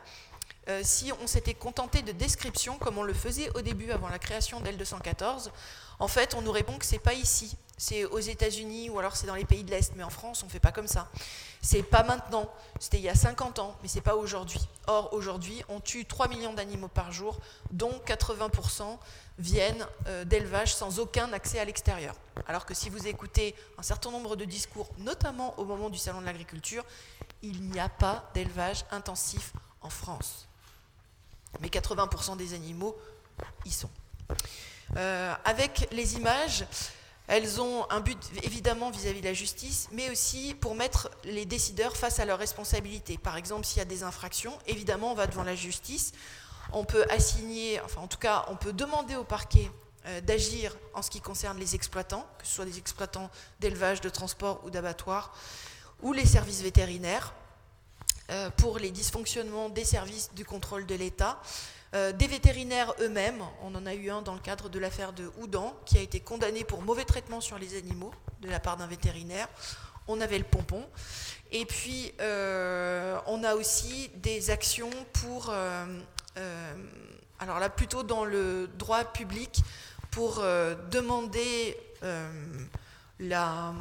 si 0.82 1.12
on 1.22 1.26
s'était 1.26 1.54
contenté 1.54 2.02
de 2.02 2.12
descriptions, 2.12 2.78
comme 2.78 2.98
on 2.98 3.02
le 3.02 3.14
faisait 3.14 3.50
au 3.56 3.62
début 3.62 3.90
avant 3.90 4.08
la 4.08 4.18
création 4.18 4.60
d'L214, 4.60 5.50
en 5.98 6.08
fait, 6.08 6.34
on 6.34 6.42
nous 6.42 6.52
répond 6.52 6.78
que 6.78 6.84
c'est 6.84 6.98
pas 6.98 7.14
ici, 7.14 7.56
c'est 7.82 8.04
aux 8.04 8.20
États-Unis 8.20 8.90
ou 8.90 9.00
alors 9.00 9.16
c'est 9.16 9.26
dans 9.26 9.34
les 9.34 9.44
pays 9.44 9.64
de 9.64 9.70
l'Est, 9.72 9.94
mais 9.96 10.04
en 10.04 10.10
France, 10.10 10.44
on 10.44 10.46
ne 10.46 10.52
fait 10.52 10.60
pas 10.60 10.70
comme 10.70 10.86
ça. 10.86 11.08
C'est 11.60 11.82
pas 11.82 12.04
maintenant, 12.04 12.48
c'était 12.78 12.98
il 12.98 13.02
y 13.02 13.08
a 13.08 13.14
50 13.16 13.58
ans, 13.58 13.76
mais 13.82 13.88
c'est 13.88 14.00
pas 14.00 14.14
aujourd'hui. 14.14 14.60
Or, 14.86 15.12
aujourd'hui, 15.12 15.64
on 15.68 15.80
tue 15.80 16.04
3 16.04 16.28
millions 16.28 16.52
d'animaux 16.52 16.86
par 16.86 17.10
jour, 17.10 17.40
dont 17.72 18.00
80% 18.06 18.98
viennent 19.40 19.84
euh, 20.06 20.24
d'élevage 20.24 20.72
sans 20.76 21.00
aucun 21.00 21.32
accès 21.32 21.58
à 21.58 21.64
l'extérieur. 21.64 22.14
Alors 22.46 22.66
que 22.66 22.72
si 22.72 22.88
vous 22.88 23.08
écoutez 23.08 23.56
un 23.76 23.82
certain 23.82 24.12
nombre 24.12 24.36
de 24.36 24.44
discours, 24.44 24.88
notamment 24.98 25.58
au 25.58 25.64
moment 25.64 25.90
du 25.90 25.98
Salon 25.98 26.20
de 26.20 26.26
l'agriculture, 26.26 26.84
il 27.42 27.62
n'y 27.62 27.80
a 27.80 27.88
pas 27.88 28.30
d'élevage 28.32 28.84
intensif 28.92 29.54
en 29.80 29.90
France. 29.90 30.46
Mais 31.58 31.66
80% 31.66 32.36
des 32.36 32.54
animaux 32.54 32.96
y 33.64 33.72
sont. 33.72 33.90
Euh, 34.96 35.34
avec 35.44 35.88
les 35.90 36.14
images, 36.14 36.64
elles 37.32 37.62
ont 37.62 37.86
un 37.88 38.00
but 38.00 38.18
évidemment 38.42 38.90
vis-à-vis 38.90 39.22
de 39.22 39.26
la 39.26 39.32
justice, 39.32 39.88
mais 39.90 40.10
aussi 40.10 40.54
pour 40.54 40.74
mettre 40.74 41.10
les 41.24 41.46
décideurs 41.46 41.96
face 41.96 42.20
à 42.20 42.26
leurs 42.26 42.38
responsabilités. 42.38 43.16
Par 43.16 43.38
exemple, 43.38 43.64
s'il 43.64 43.78
y 43.78 43.80
a 43.80 43.86
des 43.86 44.02
infractions, 44.02 44.52
évidemment, 44.66 45.12
on 45.12 45.14
va 45.14 45.26
devant 45.26 45.42
la 45.42 45.54
justice. 45.54 46.12
On 46.74 46.84
peut 46.84 47.06
assigner, 47.08 47.80
enfin 47.80 48.02
en 48.02 48.06
tout 48.06 48.18
cas, 48.18 48.44
on 48.48 48.56
peut 48.56 48.74
demander 48.74 49.16
au 49.16 49.24
parquet 49.24 49.70
euh, 50.08 50.20
d'agir 50.20 50.76
en 50.92 51.00
ce 51.00 51.08
qui 51.08 51.22
concerne 51.22 51.58
les 51.58 51.74
exploitants, 51.74 52.26
que 52.38 52.46
ce 52.46 52.52
soit 52.52 52.66
des 52.66 52.76
exploitants 52.76 53.30
d'élevage, 53.60 54.02
de 54.02 54.10
transport 54.10 54.60
ou 54.66 54.68
d'abattoir, 54.68 55.34
ou 56.02 56.12
les 56.12 56.26
services 56.26 56.60
vétérinaires, 56.60 57.32
euh, 58.30 58.50
pour 58.58 58.78
les 58.78 58.90
dysfonctionnements 58.90 59.70
des 59.70 59.86
services 59.86 60.34
du 60.34 60.44
contrôle 60.44 60.84
de 60.84 60.96
l'État. 60.96 61.40
Euh, 61.94 62.12
des 62.12 62.26
vétérinaires 62.26 62.94
eux-mêmes, 63.00 63.42
on 63.62 63.74
en 63.74 63.84
a 63.84 63.92
eu 63.92 64.08
un 64.08 64.22
dans 64.22 64.32
le 64.32 64.40
cadre 64.40 64.70
de 64.70 64.78
l'affaire 64.78 65.12
de 65.12 65.30
Houdan, 65.38 65.76
qui 65.84 65.98
a 65.98 66.00
été 66.00 66.20
condamné 66.20 66.64
pour 66.64 66.80
mauvais 66.80 67.04
traitement 67.04 67.42
sur 67.42 67.58
les 67.58 67.76
animaux 67.76 68.14
de 68.40 68.48
la 68.48 68.60
part 68.60 68.78
d'un 68.78 68.86
vétérinaire. 68.86 69.46
On 70.08 70.20
avait 70.22 70.38
le 70.38 70.44
pompon. 70.44 70.86
Et 71.50 71.66
puis, 71.66 72.14
euh, 72.20 73.18
on 73.26 73.44
a 73.44 73.54
aussi 73.54 74.10
des 74.16 74.50
actions 74.50 74.90
pour, 75.12 75.50
euh, 75.50 75.84
alors 77.38 77.58
là, 77.58 77.68
plutôt 77.68 78.02
dans 78.02 78.24
le 78.24 78.70
droit 78.78 79.04
public, 79.04 79.60
pour 80.10 80.42
demander 80.90 81.76
la, 83.18 83.74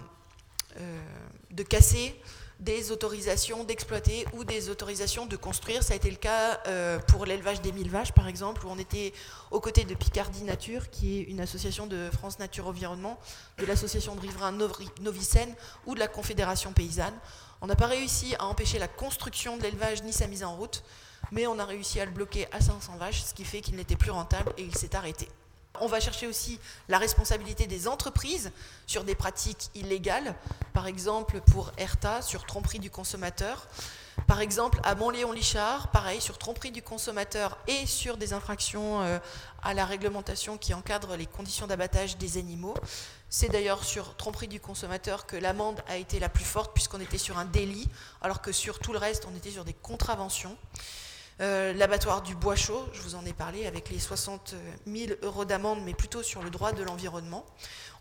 de 1.49 1.63
casser 1.63 2.15
des 2.61 2.91
autorisations 2.91 3.63
d'exploiter 3.63 4.25
ou 4.33 4.43
des 4.43 4.69
autorisations 4.69 5.25
de 5.25 5.35
construire. 5.35 5.81
Ça 5.81 5.93
a 5.93 5.95
été 5.97 6.09
le 6.09 6.15
cas 6.15 6.61
euh, 6.67 6.99
pour 6.99 7.25
l'élevage 7.25 7.59
des 7.61 7.71
mille 7.71 7.89
vaches, 7.89 8.11
par 8.11 8.27
exemple, 8.27 8.65
où 8.65 8.69
on 8.69 8.77
était 8.77 9.13
aux 9.49 9.59
côtés 9.59 9.83
de 9.83 9.95
Picardie 9.95 10.43
Nature, 10.43 10.91
qui 10.91 11.17
est 11.17 11.23
une 11.23 11.41
association 11.41 11.87
de 11.87 12.09
France 12.11 12.37
Nature 12.37 12.67
Environnement, 12.67 13.19
de 13.57 13.65
l'association 13.65 14.15
de 14.15 14.21
riverains 14.21 14.55
Novicène 15.01 15.53
ou 15.87 15.95
de 15.95 15.99
la 15.99 16.07
Confédération 16.07 16.71
Paysanne. 16.71 17.17
On 17.61 17.67
n'a 17.67 17.75
pas 17.75 17.87
réussi 17.87 18.35
à 18.37 18.45
empêcher 18.45 18.77
la 18.77 18.87
construction 18.87 19.57
de 19.57 19.63
l'élevage 19.63 20.03
ni 20.03 20.13
sa 20.13 20.27
mise 20.27 20.43
en 20.43 20.55
route, 20.55 20.83
mais 21.31 21.47
on 21.47 21.57
a 21.57 21.65
réussi 21.65 21.99
à 21.99 22.05
le 22.05 22.11
bloquer 22.11 22.47
à 22.51 22.61
500 22.61 22.97
vaches, 22.97 23.23
ce 23.23 23.33
qui 23.33 23.43
fait 23.43 23.61
qu'il 23.61 23.75
n'était 23.75 23.95
plus 23.95 24.11
rentable 24.11 24.53
et 24.57 24.63
il 24.63 24.75
s'est 24.75 24.95
arrêté. 24.95 25.27
On 25.79 25.87
va 25.87 25.99
chercher 25.99 26.27
aussi 26.27 26.59
la 26.89 26.97
responsabilité 26.97 27.65
des 27.65 27.87
entreprises 27.87 28.51
sur 28.87 29.03
des 29.03 29.15
pratiques 29.15 29.69
illégales, 29.73 30.35
par 30.73 30.85
exemple 30.85 31.39
pour 31.39 31.71
ERTA 31.77 32.21
sur 32.21 32.45
tromperie 32.45 32.79
du 32.79 32.91
consommateur. 32.91 33.67
Par 34.27 34.41
exemple, 34.41 34.79
à 34.83 34.95
Montléon-Lichard, 34.95 35.89
pareil, 35.91 36.19
sur 36.19 36.37
tromperie 36.37 36.71
du 36.71 36.81
consommateur 36.81 37.57
et 37.67 37.85
sur 37.85 38.17
des 38.17 38.33
infractions 38.33 39.01
euh, 39.01 39.19
à 39.63 39.73
la 39.73 39.85
réglementation 39.85 40.57
qui 40.57 40.73
encadre 40.73 41.15
les 41.15 41.25
conditions 41.25 41.67
d'abattage 41.67 42.17
des 42.17 42.37
animaux. 42.37 42.75
C'est 43.29 43.49
d'ailleurs 43.49 43.85
sur 43.85 44.15
tromperie 44.17 44.49
du 44.49 44.59
consommateur 44.59 45.25
que 45.25 45.37
l'amende 45.37 45.81
a 45.87 45.95
été 45.95 46.19
la 46.19 46.27
plus 46.27 46.43
forte 46.43 46.73
puisqu'on 46.73 46.99
était 46.99 47.17
sur 47.17 47.37
un 47.37 47.45
délit, 47.45 47.87
alors 48.21 48.41
que 48.41 48.51
sur 48.51 48.79
tout 48.79 48.91
le 48.91 48.99
reste, 48.99 49.25
on 49.31 49.35
était 49.35 49.51
sur 49.51 49.63
des 49.63 49.73
contraventions. 49.73 50.57
Euh, 51.39 51.73
l'abattoir 51.73 52.21
du 52.21 52.35
Bois 52.35 52.55
Chaud, 52.55 52.85
je 52.93 53.01
vous 53.01 53.15
en 53.15 53.25
ai 53.25 53.33
parlé, 53.33 53.65
avec 53.65 53.89
les 53.89 53.99
60 53.99 54.53
000 54.85 55.13
euros 55.23 55.45
d'amende, 55.45 55.79
mais 55.83 55.93
plutôt 55.93 56.21
sur 56.21 56.43
le 56.43 56.49
droit 56.49 56.71
de 56.71 56.83
l'environnement. 56.83 57.45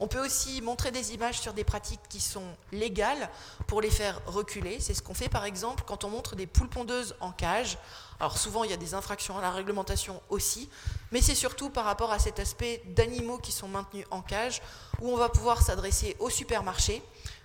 On 0.03 0.09
peut 0.09 0.25
aussi 0.25 0.63
montrer 0.63 0.91
des 0.91 1.13
images 1.13 1.39
sur 1.39 1.53
des 1.53 1.63
pratiques 1.63 2.01
qui 2.09 2.21
sont 2.21 2.57
légales 2.73 3.29
pour 3.67 3.83
les 3.83 3.91
faire 3.91 4.21
reculer. 4.27 4.81
C'est 4.81 4.95
ce 4.95 5.03
qu'on 5.03 5.15
fait 5.15 5.29
par 5.29 5.45
exemple 5.45 5.85
quand 5.87 6.05
on 6.05 6.11
montre 6.11 6.37
des 6.37 6.47
poules 6.47 6.71
pondeuses 6.71 7.15
en 7.21 7.33
cage. 7.33 7.79
Alors 8.19 8.39
souvent 8.39 8.65
il 8.65 8.71
y 8.71 8.75
a 8.75 8.79
des 8.79 8.95
infractions 8.95 9.39
à 9.39 9.43
la 9.43 9.51
réglementation 9.51 10.23
aussi, 10.31 10.71
mais 11.13 11.21
c'est 11.21 11.35
surtout 11.35 11.69
par 11.69 11.85
rapport 11.85 12.13
à 12.13 12.19
cet 12.19 12.41
aspect 12.41 12.83
d'animaux 12.87 13.39
qui 13.39 13.53
sont 13.53 13.69
maintenus 13.69 14.07
en 14.11 14.23
cage, 14.23 14.63
où 15.01 15.11
on 15.11 15.17
va 15.17 15.29
pouvoir 15.29 15.61
s'adresser 15.61 16.17
au 16.19 16.31
supermarché. 16.31 17.03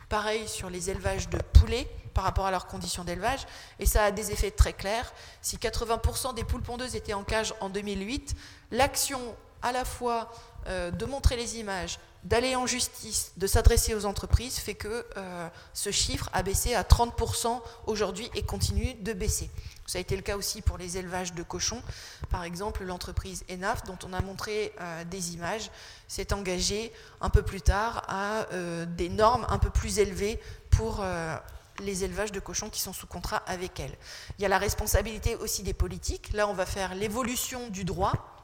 Pareil 0.09 0.47
sur 0.47 0.69
les 0.69 0.89
élevages 0.89 1.29
de 1.29 1.37
poulets, 1.37 1.87
par 2.15 2.23
rapport 2.23 2.45
à 2.45 2.51
leurs 2.51 2.65
conditions 2.65 3.03
d'élevage. 3.03 3.41
Et 3.77 3.85
ça 3.85 4.05
a 4.05 4.11
des 4.11 4.31
effets 4.31 4.49
très 4.49 4.73
clairs. 4.73 5.13
Si 5.41 5.57
80% 5.57 6.33
des 6.33 6.43
poules 6.43 6.63
pondeuses 6.63 6.95
étaient 6.95 7.13
en 7.13 7.23
cage 7.23 7.53
en 7.59 7.69
2008, 7.69 8.35
l'action 8.71 9.19
à 9.61 9.71
la 9.71 9.85
fois 9.85 10.31
euh, 10.67 10.89
de 10.91 11.05
montrer 11.05 11.35
les 11.35 11.59
images, 11.59 11.99
d'aller 12.25 12.55
en 12.55 12.65
justice, 12.67 13.31
de 13.37 13.47
s'adresser 13.47 13.95
aux 13.95 14.05
entreprises, 14.05 14.57
fait 14.57 14.73
que 14.73 15.05
euh, 15.15 15.47
ce 15.73 15.91
chiffre 15.91 16.29
a 16.33 16.43
baissé 16.43 16.73
à 16.73 16.83
30% 16.83 17.61
aujourd'hui 17.85 18.29
et 18.35 18.43
continue 18.43 18.95
de 18.95 19.13
baisser. 19.13 19.49
Ça 19.85 19.99
a 19.99 20.01
été 20.01 20.15
le 20.15 20.23
cas 20.23 20.35
aussi 20.35 20.61
pour 20.61 20.77
les 20.77 20.97
élevages 20.97 21.33
de 21.33 21.43
cochons. 21.43 21.81
Par 22.29 22.43
exemple, 22.43 22.83
l'entreprise 22.83 23.45
ENAF, 23.49 23.83
dont 23.83 23.99
on 24.05 24.11
a 24.11 24.21
montré 24.21 24.73
euh, 24.81 25.03
des 25.05 25.35
images, 25.35 25.69
s'est 26.07 26.33
engagée 26.33 26.91
un 27.21 27.29
peu 27.29 27.43
plus 27.43 27.61
tard 27.61 28.03
à 28.07 28.47
des 28.85 29.09
normes 29.09 29.45
un 29.49 29.57
peu 29.57 29.69
plus 29.69 29.99
élevées 29.99 30.39
pour 30.69 31.03
les 31.79 32.03
élevages 32.03 32.31
de 32.31 32.39
cochons 32.39 32.69
qui 32.69 32.81
sont 32.81 32.93
sous 32.93 33.07
contrat 33.07 33.41
avec 33.47 33.79
elle. 33.79 33.95
Il 34.37 34.41
y 34.41 34.45
a 34.45 34.49
la 34.49 34.57
responsabilité 34.57 35.35
aussi 35.35 35.63
des 35.63 35.73
politiques. 35.73 36.31
Là, 36.33 36.47
on 36.47 36.53
va 36.53 36.65
faire 36.65 36.95
l'évolution 36.95 37.69
du 37.69 37.83
droit, 37.83 38.34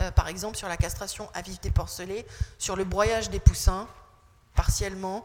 euh, 0.00 0.10
par 0.10 0.28
exemple 0.28 0.56
sur 0.56 0.68
la 0.68 0.76
castration 0.76 1.28
à 1.34 1.42
vif 1.42 1.60
des 1.60 1.70
porcelets, 1.70 2.26
sur 2.58 2.76
le 2.76 2.84
broyage 2.84 3.30
des 3.30 3.40
poussins, 3.40 3.88
partiellement, 4.54 5.24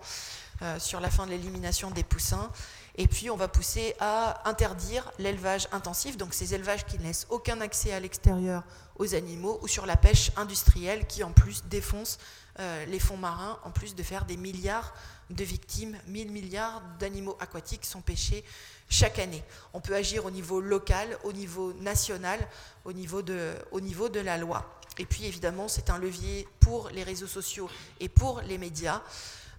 euh, 0.62 0.80
sur 0.80 1.00
la 1.00 1.10
fin 1.10 1.26
de 1.26 1.32
l'élimination 1.32 1.92
des 1.92 2.04
poussins. 2.04 2.50
Et 2.98 3.08
puis, 3.08 3.30
on 3.30 3.36
va 3.36 3.50
pousser 3.50 3.94
à 4.00 4.48
interdire 4.48 5.12
l'élevage 5.20 5.68
intensif, 5.74 6.16
donc 6.16 6.34
ces 6.34 6.54
élevages 6.54 6.86
qui 6.86 6.98
ne 6.98 7.04
laissent 7.04 7.28
aucun 7.30 7.60
accès 7.60 7.92
à 7.92 8.00
l'extérieur 8.00 8.64
aux 8.96 9.16
animaux, 9.16 9.60
ou 9.62 9.68
sur 9.68 9.86
la 9.86 9.98
pêche 9.98 10.32
industrielle 10.38 11.06
qui, 11.06 11.24
en 11.24 11.32
plus, 11.32 11.66
défonce 11.66 12.18
euh, 12.60 12.86
les 12.86 13.00
fonds 13.00 13.18
marins, 13.18 13.60
en 13.64 13.72
plus 13.72 13.96
de 13.96 14.04
faire 14.04 14.26
des 14.26 14.38
milliards 14.38 14.94
de 15.30 15.44
victimes, 15.44 15.98
1000 16.08 16.32
milliards 16.32 16.82
d'animaux 17.00 17.36
aquatiques 17.40 17.86
sont 17.86 18.02
pêchés 18.02 18.46
chaque 18.90 19.20
année. 19.20 19.44
On 19.74 19.82
peut 19.82 19.96
agir 19.96 20.26
au 20.26 20.32
niveau 20.32 20.62
local, 20.62 21.18
au 21.24 21.34
niveau 21.34 21.74
national, 21.74 22.40
au 22.86 22.94
niveau 22.94 23.22
de, 23.22 23.54
au 23.72 23.82
niveau 23.82 24.08
de 24.08 24.20
la 24.20 24.38
loi. 24.38 24.80
Et 24.98 25.06
puis 25.06 25.26
évidemment, 25.26 25.68
c'est 25.68 25.90
un 25.90 25.98
levier 25.98 26.48
pour 26.60 26.90
les 26.90 27.04
réseaux 27.04 27.28
sociaux 27.28 27.70
et 28.00 28.08
pour 28.08 28.42
les 28.42 28.58
médias. 28.58 29.02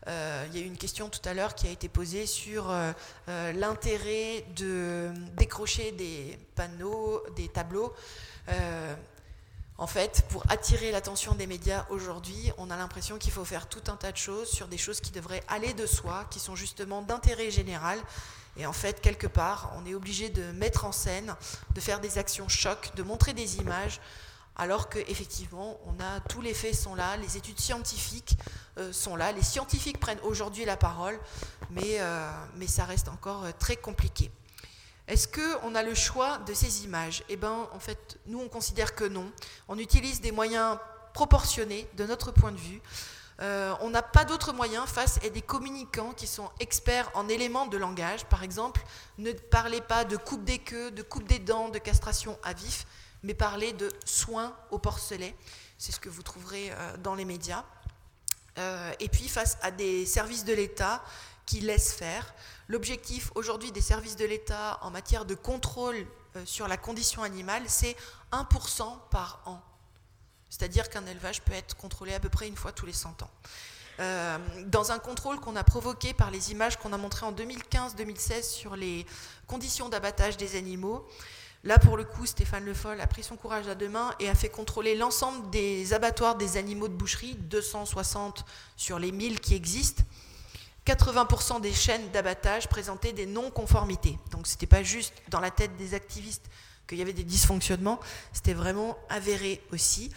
Euh, 0.09 0.47
il 0.49 0.59
y 0.59 0.63
a 0.63 0.65
eu 0.65 0.69
une 0.69 0.79
question 0.79 1.09
tout 1.11 1.21
à 1.29 1.35
l'heure 1.35 1.55
qui 1.55 1.67
a 1.67 1.71
été 1.71 1.89
posée 1.89 2.27
sur 2.27 2.71
euh, 2.71 2.93
l'intérêt 3.53 4.45
de 4.57 5.11
décrocher 5.37 5.93
des 5.93 6.39
panneaux, 6.55 7.23
des 7.35 7.49
tableaux 7.49 7.93
en 9.79 9.87
fait, 9.87 10.25
pour 10.31 10.43
attirer 10.51 10.91
l'attention 10.91 11.35
des 11.35 11.47
médias 11.47 11.85
aujourd'hui, 11.91 12.51
on 12.57 12.71
a 12.71 12.77
l'impression 12.77 13.19
qu'il 13.19 13.33
faut 13.33 13.45
faire 13.45 13.69
tout 13.69 13.83
un 13.89 13.97
tas 13.97 14.11
de 14.11 14.17
choses 14.17 14.49
sur 14.49 14.69
des 14.69 14.79
choses 14.79 15.01
qui 15.01 15.11
devraient 15.11 15.43
aller 15.49 15.75
de 15.75 15.85
soi, 15.85 16.27
qui 16.31 16.41
sont 16.41 16.57
justement 16.57 17.03
d'intérêt 17.03 17.51
général. 17.51 17.99
Et 18.57 18.65
en 18.65 18.73
fait, 18.73 19.03
quelque 19.03 19.27
part, 19.27 19.75
on 19.77 19.85
est 19.85 19.95
obligé 19.95 20.31
de 20.31 20.51
mettre 20.53 20.87
en 20.87 20.93
scène, 20.93 21.35
de 21.75 21.81
faire 21.81 22.01
des 22.01 22.17
actions 22.17 22.49
chocs, 22.49 22.91
de 22.97 23.03
montrer 23.03 23.35
des 23.35 23.59
images, 23.59 24.01
alors 24.57 24.89
qu'effectivement, 24.89 25.79
on 25.85 25.95
tous 26.31 26.41
les 26.41 26.55
faits 26.55 26.75
sont 26.75 26.95
là, 26.95 27.19
les 27.19 27.37
études 27.37 27.61
scientifiques 27.61 28.39
euh, 28.79 28.93
sont 28.93 29.15
là, 29.15 29.33
les 29.33 29.43
scientifiques 29.43 30.01
prennent 30.01 30.21
aujourd'hui 30.23 30.65
la 30.65 30.79
parole, 30.79 31.19
mais, 31.71 32.01
euh, 32.01 32.31
mais 32.57 32.67
ça 32.67 32.87
reste 32.87 33.09
encore 33.09 33.45
euh, 33.45 33.51
très 33.59 33.77
compliqué. 33.77 34.31
Est-ce 35.09 35.29
qu'on 35.29 35.75
a 35.75 35.83
le 35.83 35.95
choix 35.95 36.39
de 36.39 36.53
ces 36.53 36.85
images? 36.85 37.23
Eh 37.29 37.37
bien, 37.37 37.69
en 37.73 37.79
fait, 37.79 38.19
nous, 38.27 38.41
on 38.41 38.49
considère 38.49 38.95
que 38.95 39.05
non. 39.05 39.31
On 39.69 39.79
utilise 39.79 40.21
des 40.21 40.33
moyens 40.33 40.79
proportionnés 41.15 41.89
de 41.97 42.05
notre 42.05 42.33
point 42.33 42.51
de 42.51 42.59
vue. 42.59 42.81
Euh, 43.41 43.75
on 43.81 43.91
n'a 43.91 44.03
pas 44.03 44.25
d'autres 44.25 44.53
moyens 44.53 44.87
face 44.87 45.19
à 45.25 45.29
des 45.29 45.43
communicants 45.43 46.13
qui 46.13 46.27
sont 46.27 46.51
experts 46.59 47.11
en 47.15 47.29
éléments 47.29 47.67
de 47.67 47.77
langage. 47.77 48.25
Par 48.25 48.43
exemple, 48.43 48.83
ne 49.19 49.33
parlez 49.33 49.81
pas 49.81 50.05
de 50.05 50.17
coupe 50.17 50.45
des 50.45 50.59
queues, 50.59 50.91
de 50.91 51.03
coupe 51.03 51.29
des 51.29 51.39
dents, 51.39 51.69
de 51.69 51.79
castration 51.79 52.39
à 52.43 52.53
vif, 52.53 52.87
mais 53.23 53.35
parlez 53.35 53.73
de 53.73 53.91
soins 54.05 54.57
au 54.71 54.79
porcelet. 54.79 55.37
C'est 55.79 55.93
ce 55.93 56.01
que 56.01 56.09
vous 56.09 56.23
trouverez 56.23 56.71
euh, 56.73 56.97
dans 56.97 57.15
les 57.15 57.25
médias. 57.25 57.65
Euh, 58.59 58.93
et 59.01 59.09
puis, 59.09 59.29
face 59.29 59.59
à 59.63 59.71
des 59.71 60.07
services 60.07 60.45
de 60.45 60.55
l'État 60.55 61.05
qui 61.45 61.61
laissent 61.61 61.93
faire, 61.93 62.35
L'objectif 62.69 63.31
aujourd'hui 63.35 63.73
des 63.73 63.81
services 63.81 64.17
de 64.17 64.25
l'État 64.25 64.79
en 64.83 64.91
matière 64.91 65.25
de 65.25 65.35
contrôle 65.35 66.07
euh, 66.37 66.45
sur 66.45 66.69
la 66.69 66.77
condition 66.77 67.23
animale, 67.23 67.63
c'est 67.67 67.97
1% 68.33 68.99
par 69.11 69.43
an. 69.47 69.61
C'est-à-dire 70.51 70.89
qu'un 70.89 71.07
élevage 71.07 71.43
peut 71.43 71.53
être 71.53 71.77
contrôlé 71.77 72.15
à 72.15 72.21
peu 72.21 72.29
près 72.29 72.49
une 72.49 72.57
fois 72.57 72.73
tous 72.73 72.87
les 72.87 72.93
100 72.93 73.23
ans. 73.23 73.31
dans 74.67 74.93
un 74.93 74.99
contrôle 74.99 75.41
qu'on 75.41 75.57
a 75.57 75.65
provoqué 75.65 76.13
par 76.13 76.31
les 76.31 76.53
images 76.53 76.77
qu'on 76.77 76.93
a 76.93 76.99
montrées 76.99 77.27
en 77.27 77.33
2015-2016 77.33 78.43
sur 78.43 78.77
les 78.77 79.07
conditions 79.47 79.89
d'abattage 79.89 80.37
des 80.37 80.57
animaux, 80.57 81.07
Là, 81.67 81.81
pour 81.81 81.97
le 81.97 82.05
coup, 82.05 82.27
Stéphane 82.27 82.65
Le 82.65 82.75
Foll 82.75 83.01
a 83.01 83.09
pris 83.09 83.25
son 83.25 83.37
courage 83.37 83.67
à 83.67 83.75
deux 83.75 83.89
mains 83.89 84.15
et 84.21 84.29
a 84.29 84.37
fait 84.37 84.49
contrôler 84.49 84.95
l'ensemble 84.95 85.51
des 85.51 85.95
abattoirs 85.95 86.37
des 86.37 86.57
animaux 86.57 86.87
de 86.87 86.95
boucherie, 86.95 87.35
260 87.35 88.45
sur 88.77 89.01
les 89.01 89.11
1000 89.11 89.41
qui 89.41 89.57
existent. 89.57 90.05
80% 90.87 91.61
des 91.61 91.73
chaînes 91.73 92.09
d'abattage 92.13 92.69
présentaient 92.69 93.13
des 93.13 93.27
non-conformités. 93.27 94.19
Donc 94.31 94.47
ce 94.47 94.53
n'était 94.53 94.67
pas 94.67 94.83
juste 94.83 95.13
dans 95.29 95.41
la 95.41 95.51
tête 95.51 95.77
des 95.77 95.95
activistes 95.95 96.45
qu'il 96.87 96.99
y 96.99 97.03
avait 97.03 97.13
des 97.13 97.25
dysfonctionnements, 97.25 97.99
c'était 98.33 98.55
vraiment 98.55 98.97
avéré 99.09 99.61
aussi. 99.73 100.13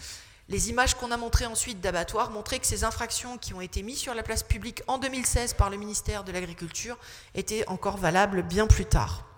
Les 0.50 0.70
images 0.70 0.96
qu'on 0.96 1.12
a 1.12 1.18
montrées 1.18 1.46
ensuite 1.46 1.82
d'abattoirs 1.82 2.32
montraient 2.32 2.60
que 2.60 2.68
ces 2.68 2.84
infractions 2.84 3.38
qui 3.38 3.54
ont 3.54 3.62
été 3.62 3.84
mises 3.84 4.00
sur 4.00 4.14
la 4.14 4.24
place 4.24 4.44
publique 4.44 4.82
en 4.88 4.98
2016 4.98 5.54
par 5.54 5.70
le 5.70 5.78
ministère 5.78 6.24
de 6.24 6.32
l'Agriculture 6.32 6.98
étaient 7.36 7.68
encore 7.68 7.98
valables 7.98 8.44
bien 8.44 8.68
plus 8.68 8.86
tard. 8.86 9.29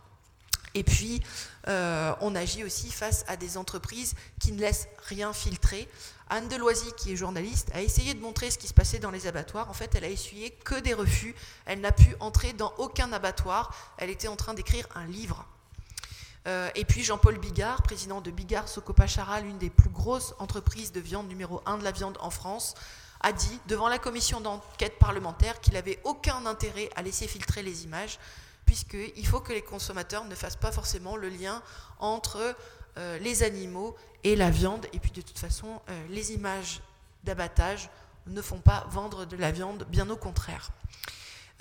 Et 0.73 0.83
puis, 0.83 1.21
euh, 1.67 2.13
on 2.21 2.35
agit 2.35 2.63
aussi 2.63 2.91
face 2.91 3.25
à 3.27 3.35
des 3.35 3.57
entreprises 3.57 4.15
qui 4.39 4.51
ne 4.51 4.59
laissent 4.59 4.87
rien 5.07 5.33
filtrer. 5.33 5.87
Anne 6.29 6.47
Deloisy, 6.47 6.93
qui 6.97 7.11
est 7.11 7.15
journaliste, 7.17 7.69
a 7.73 7.81
essayé 7.81 8.13
de 8.13 8.21
montrer 8.21 8.51
ce 8.51 8.57
qui 8.57 8.67
se 8.67 8.73
passait 8.73 8.99
dans 8.99 9.11
les 9.11 9.27
abattoirs. 9.27 9.69
En 9.69 9.73
fait, 9.73 9.93
elle 9.95 10.05
a 10.05 10.09
essuyé 10.09 10.51
que 10.51 10.79
des 10.79 10.93
refus. 10.93 11.35
Elle 11.65 11.81
n'a 11.81 11.91
pu 11.91 12.15
entrer 12.21 12.53
dans 12.53 12.73
aucun 12.77 13.11
abattoir. 13.11 13.75
Elle 13.97 14.09
était 14.09 14.29
en 14.29 14.37
train 14.37 14.53
d'écrire 14.53 14.87
un 14.95 15.05
livre. 15.05 15.45
Euh, 16.47 16.69
et 16.73 16.85
puis 16.85 17.03
Jean-Paul 17.03 17.37
Bigard, 17.37 17.83
président 17.83 18.21
de 18.21 18.31
Bigard 18.31 18.67
Socopachara, 18.67 19.41
l'une 19.41 19.57
des 19.57 19.69
plus 19.69 19.89
grosses 19.89 20.33
entreprises 20.39 20.91
de 20.91 20.99
viande 20.99 21.27
numéro 21.27 21.61
1 21.65 21.77
de 21.77 21.83
la 21.83 21.91
viande 21.91 22.17
en 22.21 22.31
France, 22.31 22.75
a 23.19 23.31
dit 23.31 23.59
devant 23.67 23.87
la 23.87 23.99
commission 23.99 24.41
d'enquête 24.41 24.97
parlementaire 24.97 25.59
qu'il 25.61 25.73
n'avait 25.73 25.99
aucun 26.03 26.45
intérêt 26.45 26.89
à 26.95 27.03
laisser 27.03 27.27
filtrer 27.27 27.61
les 27.61 27.83
images 27.83 28.17
puisqu'il 28.71 29.27
faut 29.27 29.41
que 29.41 29.51
les 29.51 29.61
consommateurs 29.61 30.23
ne 30.23 30.33
fassent 30.33 30.55
pas 30.55 30.71
forcément 30.71 31.17
le 31.17 31.27
lien 31.27 31.61
entre 31.99 32.55
euh, 32.97 33.19
les 33.19 33.43
animaux 33.43 33.97
et 34.23 34.37
la 34.37 34.49
viande. 34.49 34.87
Et 34.93 34.99
puis 34.99 35.11
de 35.11 35.19
toute 35.19 35.37
façon, 35.37 35.81
euh, 35.89 36.07
les 36.07 36.31
images 36.31 36.79
d'abattage 37.25 37.89
ne 38.27 38.41
font 38.41 38.61
pas 38.61 38.87
vendre 38.89 39.25
de 39.25 39.35
la 39.35 39.51
viande, 39.51 39.85
bien 39.89 40.09
au 40.09 40.15
contraire. 40.15 40.71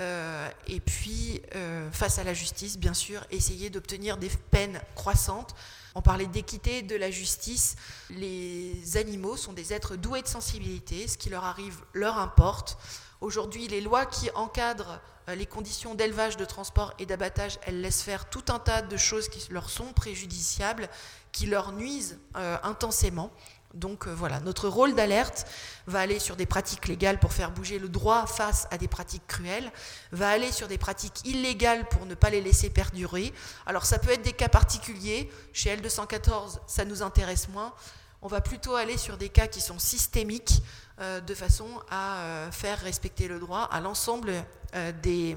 Euh, 0.01 0.49
et 0.69 0.79
puis, 0.79 1.43
face 1.91 2.21
à 2.21 2.25
la 2.25 2.33
justice, 2.33 2.79
bien 2.79 2.95
sûr, 2.95 3.27
essayer 3.33 3.71
d'obtenir 3.71 4.17
des 4.17 4.31
peines 4.53 4.81
croissantes. 4.95 5.57
On 5.97 6.03
parlait 6.03 6.27
d'équité 6.29 6.83
de 6.83 6.95
la 6.95 7.11
justice. 7.11 7.75
Les 8.11 8.97
animaux 8.97 9.37
sont 9.37 9.53
des 9.53 9.73
êtres 9.73 9.97
doués 9.97 10.23
de 10.23 10.29
sensibilité. 10.29 11.09
Ce 11.09 11.19
qui 11.19 11.29
leur 11.29 11.45
arrive 11.45 11.77
leur 11.93 12.19
importe. 12.19 12.79
Aujourd'hui, 13.21 13.69
les 13.69 13.83
lois 13.83 14.07
qui 14.07 14.31
encadrent 14.35 14.99
euh, 15.29 15.35
les 15.35 15.45
conditions 15.45 15.95
d'élevage, 15.95 16.39
de 16.39 16.47
transport 16.47 16.95
et 16.99 17.05
d'abattage, 17.05 17.59
elles 17.67 17.83
laissent 17.83 18.03
faire 18.03 18.31
tout 18.31 18.45
un 18.49 18.59
tas 18.59 18.81
de 18.81 18.97
choses 18.97 19.29
qui 19.29 19.47
leur 19.53 19.69
sont 19.69 19.93
préjudiciables, 19.93 20.89
qui 21.31 21.45
leur 21.45 21.73
nuisent 21.73 22.19
euh, 22.37 22.57
intensément. 22.63 23.31
Donc 23.75 24.07
euh, 24.07 24.15
voilà, 24.15 24.41
notre 24.41 24.69
rôle 24.69 24.95
d'alerte 24.95 25.47
va 25.87 26.01
aller 26.01 26.19
sur 26.19 26.35
des 26.35 26.47
pratiques 26.47 26.89
légales 26.89 27.21
pour 27.21 27.35
faire 27.35 27.51
bouger 27.51 27.79
le 27.79 27.91
droit 27.91 28.27
face 28.27 28.67
à 28.71 28.79
des 28.79 28.89
pratiques 28.89 29.27
cruelles, 29.27 29.71
va 30.13 30.31
aller 30.31 30.51
sur 30.51 30.67
des 30.67 30.79
pratiques 30.79 31.21
illégales 31.27 31.87
pour 31.89 32.07
ne 32.07 32.15
pas 32.15 32.31
les 32.31 32.41
laisser 32.41 32.71
perdurer. 32.71 33.35
Alors 33.67 33.85
ça 33.85 33.99
peut 33.99 34.11
être 34.11 34.23
des 34.23 34.33
cas 34.33 34.49
particuliers, 34.49 35.31
chez 35.53 35.77
L214 35.77 36.59
ça 36.67 36.87
nous 36.87 37.03
intéresse 37.03 37.49
moins, 37.51 37.75
on 38.23 38.29
va 38.29 38.41
plutôt 38.41 38.75
aller 38.75 38.99
sur 38.99 39.17
des 39.17 39.29
cas 39.29 39.47
qui 39.47 39.61
sont 39.61 39.79
systémiques 39.79 40.63
de 41.01 41.35
façon 41.35 41.67
à 41.91 42.49
faire 42.53 42.79
respecter 42.81 43.29
le 43.29 43.39
droit 43.39 43.69
à 43.73 43.81
l'ensemble 43.81 44.33
euh, 44.77 44.93
des, 45.03 45.37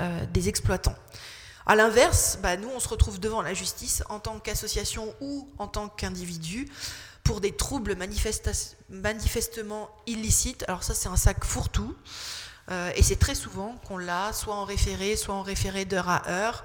euh, 0.00 0.24
exploitants. 0.46 0.94
A 1.66 1.74
l'inverse, 1.74 2.38
bah, 2.40 2.56
nous, 2.56 2.68
on 2.68 2.78
se 2.78 2.88
retrouve 2.88 3.18
devant 3.18 3.42
la 3.42 3.54
justice 3.54 4.04
en 4.08 4.20
tant 4.20 4.38
qu'association 4.38 5.12
ou 5.20 5.48
en 5.58 5.66
tant 5.66 5.88
qu'individu 5.88 6.68
pour 7.24 7.40
des 7.40 7.50
troubles 7.50 7.96
manifestement 7.96 9.90
illicites. 10.06 10.64
Alors 10.68 10.84
ça, 10.84 10.94
c'est 10.94 11.08
un 11.08 11.16
sac 11.16 11.44
fourre-tout. 11.44 11.96
Euh, 12.70 12.92
et 12.94 13.02
c'est 13.02 13.18
très 13.18 13.34
souvent 13.34 13.74
qu'on 13.84 13.98
l'a, 13.98 14.32
soit 14.32 14.54
en 14.54 14.64
référé, 14.64 15.16
soit 15.16 15.34
en 15.34 15.42
référé 15.42 15.84
d'heure 15.84 16.08
à 16.08 16.28
heure, 16.28 16.62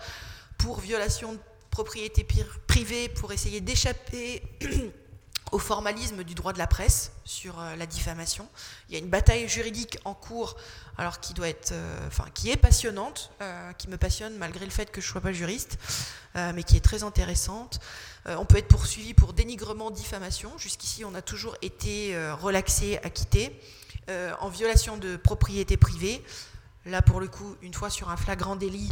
pour 0.59 0.79
violation 0.79 1.33
de 1.33 1.39
propriété 1.71 2.27
privée, 2.67 3.09
pour 3.09 3.31
essayer 3.31 3.59
d'échapper 3.59 4.43
au 5.51 5.59
formalisme 5.59 6.23
du 6.23 6.35
droit 6.35 6.53
de 6.53 6.57
la 6.57 6.67
presse 6.67 7.11
sur 7.23 7.59
euh, 7.59 7.75
la 7.75 7.85
diffamation. 7.85 8.47
Il 8.89 8.93
y 8.93 8.97
a 8.97 8.99
une 8.99 9.09
bataille 9.09 9.47
juridique 9.47 9.97
en 10.03 10.13
cours, 10.13 10.55
alors 10.97 11.19
qui 11.19 11.33
doit 11.33 11.47
être, 11.47 11.71
euh, 11.71 12.09
qui 12.33 12.49
est 12.51 12.57
passionnante, 12.57 13.31
euh, 13.41 13.71
qui 13.73 13.87
me 13.87 13.97
passionne 13.97 14.35
malgré 14.37 14.65
le 14.65 14.71
fait 14.71 14.91
que 14.91 15.01
je 15.01 15.07
ne 15.07 15.11
sois 15.11 15.21
pas 15.21 15.33
juriste, 15.33 15.77
mais 16.53 16.63
qui 16.63 16.75
est 16.75 16.83
très 16.83 17.03
intéressante. 17.03 17.79
on 18.25 18.43
peut 18.43 18.57
être 18.57 18.67
poursuivi 18.67 19.13
pour 19.13 19.31
dénigrement, 19.31 19.89
diffamation. 19.89 20.57
Jusqu'ici, 20.57 21.05
on 21.05 21.15
a 21.15 21.21
toujours 21.21 21.55
été 21.61 22.13
relaxé, 22.33 22.97
acquitté. 23.03 23.57
en 24.41 24.49
violation 24.49 24.97
de 24.97 25.15
propriété 25.15 25.77
privée, 25.77 26.21
là 26.85 27.01
pour 27.01 27.21
le 27.21 27.29
coup, 27.29 27.55
une 27.61 27.73
fois 27.73 27.89
sur 27.89 28.09
un 28.09 28.17
flagrant 28.17 28.57
délit, 28.57 28.91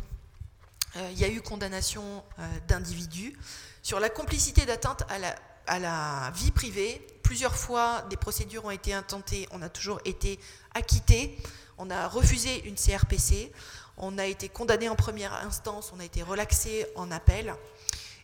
il 0.95 1.19
y 1.19 1.25
a 1.25 1.27
eu 1.27 1.41
condamnation 1.41 2.23
d'individus. 2.69 3.37
Sur 3.81 3.99
la 3.99 4.07
complicité 4.07 4.65
d'atteinte 4.65 5.03
à 5.09 5.19
la 5.19 5.35
à 5.67 5.79
la 5.79 6.31
vie 6.35 6.51
privée. 6.51 7.05
Plusieurs 7.23 7.55
fois, 7.55 8.03
des 8.09 8.17
procédures 8.17 8.65
ont 8.65 8.71
été 8.71 8.93
intentées, 8.93 9.47
on 9.51 9.61
a 9.61 9.69
toujours 9.69 9.99
été 10.05 10.39
acquitté, 10.73 11.37
on 11.77 11.89
a 11.89 12.07
refusé 12.07 12.67
une 12.67 12.75
CRPC, 12.75 13.51
on 13.97 14.17
a 14.17 14.25
été 14.25 14.49
condamné 14.49 14.89
en 14.89 14.95
première 14.95 15.33
instance, 15.33 15.91
on 15.95 15.99
a 15.99 16.05
été 16.05 16.23
relaxé 16.23 16.85
en 16.95 17.11
appel. 17.11 17.53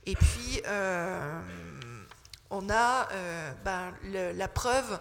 Et 0.05 0.15
puis, 0.15 0.61
euh, 0.67 1.41
on 2.49 2.69
a 2.69 3.09
euh, 3.11 3.51
ben, 3.63 3.93
la 4.11 4.47
preuve, 4.47 4.99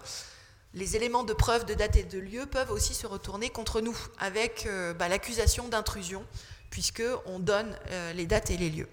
les 0.75 0.97
éléments 0.97 1.25
de 1.25 1.33
preuve 1.33 1.65
de 1.65 1.75
date 1.75 1.97
et 1.97 2.03
de 2.03 2.19
lieu 2.19 2.47
peuvent 2.47 2.71
aussi 2.71 2.95
se 2.95 3.07
retourner 3.07 3.51
contre 3.51 3.81
nous, 3.81 3.97
avec 4.19 4.67
euh, 4.67 4.93
ben, 4.95 5.09
l'accusation 5.09 5.69
d'intrusion, 5.69 6.25
puisqu'on 6.71 7.39
donne 7.39 7.75
les 8.15 8.27
dates 8.27 8.51
et 8.51 8.59
les 8.59 8.69
lieux. 8.69 8.89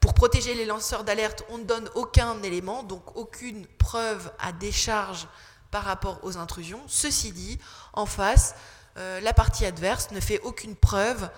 Pour 0.00 0.14
protéger 0.14 0.54
les 0.54 0.64
lanceurs 0.64 1.04
d'alerte, 1.04 1.44
on 1.50 1.58
ne 1.58 1.64
donne 1.64 1.90
aucun 1.94 2.42
élément, 2.42 2.82
donc 2.82 3.16
aucune 3.16 3.66
preuve 3.66 4.32
à 4.38 4.52
décharge 4.52 5.28
par 5.70 5.84
rapport 5.84 6.20
aux 6.22 6.38
intrusions. 6.38 6.80
Ceci 6.86 7.32
dit, 7.32 7.58
en 7.92 8.06
face, 8.06 8.54
euh, 8.96 9.20
la 9.20 9.32
partie 9.34 9.66
adverse 9.66 10.10
ne 10.10 10.20
fait 10.20 10.40
aucune 10.40 10.74
preuve 10.74 11.28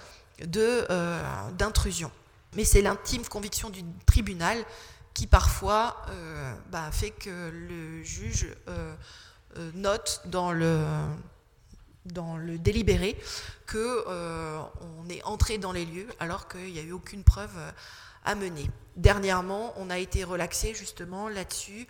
euh, 0.57 1.51
d'intrusion. 1.59 2.11
Mais 2.55 2.65
c'est 2.65 2.83
l'intime 2.83 3.27
conviction 3.27 3.69
du 3.69 3.83
tribunal 4.07 4.65
qui 5.13 5.27
parfois 5.27 6.03
euh, 6.09 6.55
bah, 6.71 6.91
fait 6.93 7.11
que 7.11 7.51
le 7.51 8.03
juge 8.03 8.47
note 9.75 10.23
dans 10.27 10.53
le, 10.53 10.83
dans 12.07 12.39
le 12.39 12.59
délibéré 12.59 13.19
qu'on 13.71 15.09
est 15.11 15.23
entré 15.25 15.59
dans 15.59 15.73
les 15.73 15.85
lieux 15.85 16.09
alors 16.21 16.49
qu'il 16.49 16.73
n'y 16.73 16.79
a 16.79 16.83
eu 16.83 16.93
aucune 16.93 17.23
preuve 17.23 17.51
à 18.25 18.35
mener. 18.35 18.71
Dernièrement, 18.97 19.73
on 19.77 19.89
a 19.89 19.99
été 19.99 20.23
relaxé 20.23 20.75
justement 20.75 21.29
là-dessus. 21.29 21.87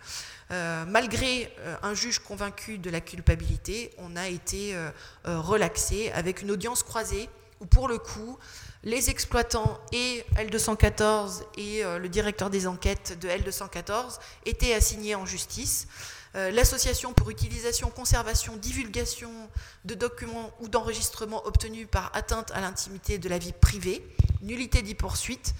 Euh, 0.51 0.85
malgré 0.85 1.53
euh, 1.59 1.75
un 1.83 1.93
juge 1.93 2.19
convaincu 2.19 2.77
de 2.77 2.89
la 2.89 3.01
culpabilité, 3.01 3.91
on 3.97 4.15
a 4.15 4.29
été 4.29 4.73
euh, 4.73 4.89
relaxé 5.25 6.11
avec 6.11 6.41
une 6.41 6.51
audience 6.51 6.81
croisée 6.81 7.29
où 7.59 7.65
pour 7.65 7.89
le 7.89 7.97
coup, 7.97 8.37
les 8.83 9.09
exploitants 9.09 9.79
et 9.91 10.25
L214 10.35 11.43
et 11.57 11.83
le 11.83 12.09
directeur 12.09 12.49
des 12.49 12.67
enquêtes 12.67 13.17
de 13.21 13.29
L214 13.29 14.19
étaient 14.45 14.73
assignés 14.73 15.15
en 15.15 15.25
justice. 15.25 15.87
L'association 16.33 17.13
pour 17.13 17.29
utilisation, 17.29 17.89
conservation, 17.89 18.57
divulgation 18.57 19.31
de 19.85 19.93
documents 19.93 20.51
ou 20.59 20.67
d'enregistrements 20.67 21.45
obtenus 21.47 21.87
par 21.89 22.11
atteinte 22.13 22.51
à 22.51 22.59
l'intimité 22.59 23.17
de 23.17 23.29
la 23.29 23.37
vie 23.37 23.53
privée, 23.53 24.05
nullité 24.41 24.81
d'y 24.81 24.95
poursuite, 24.95 25.53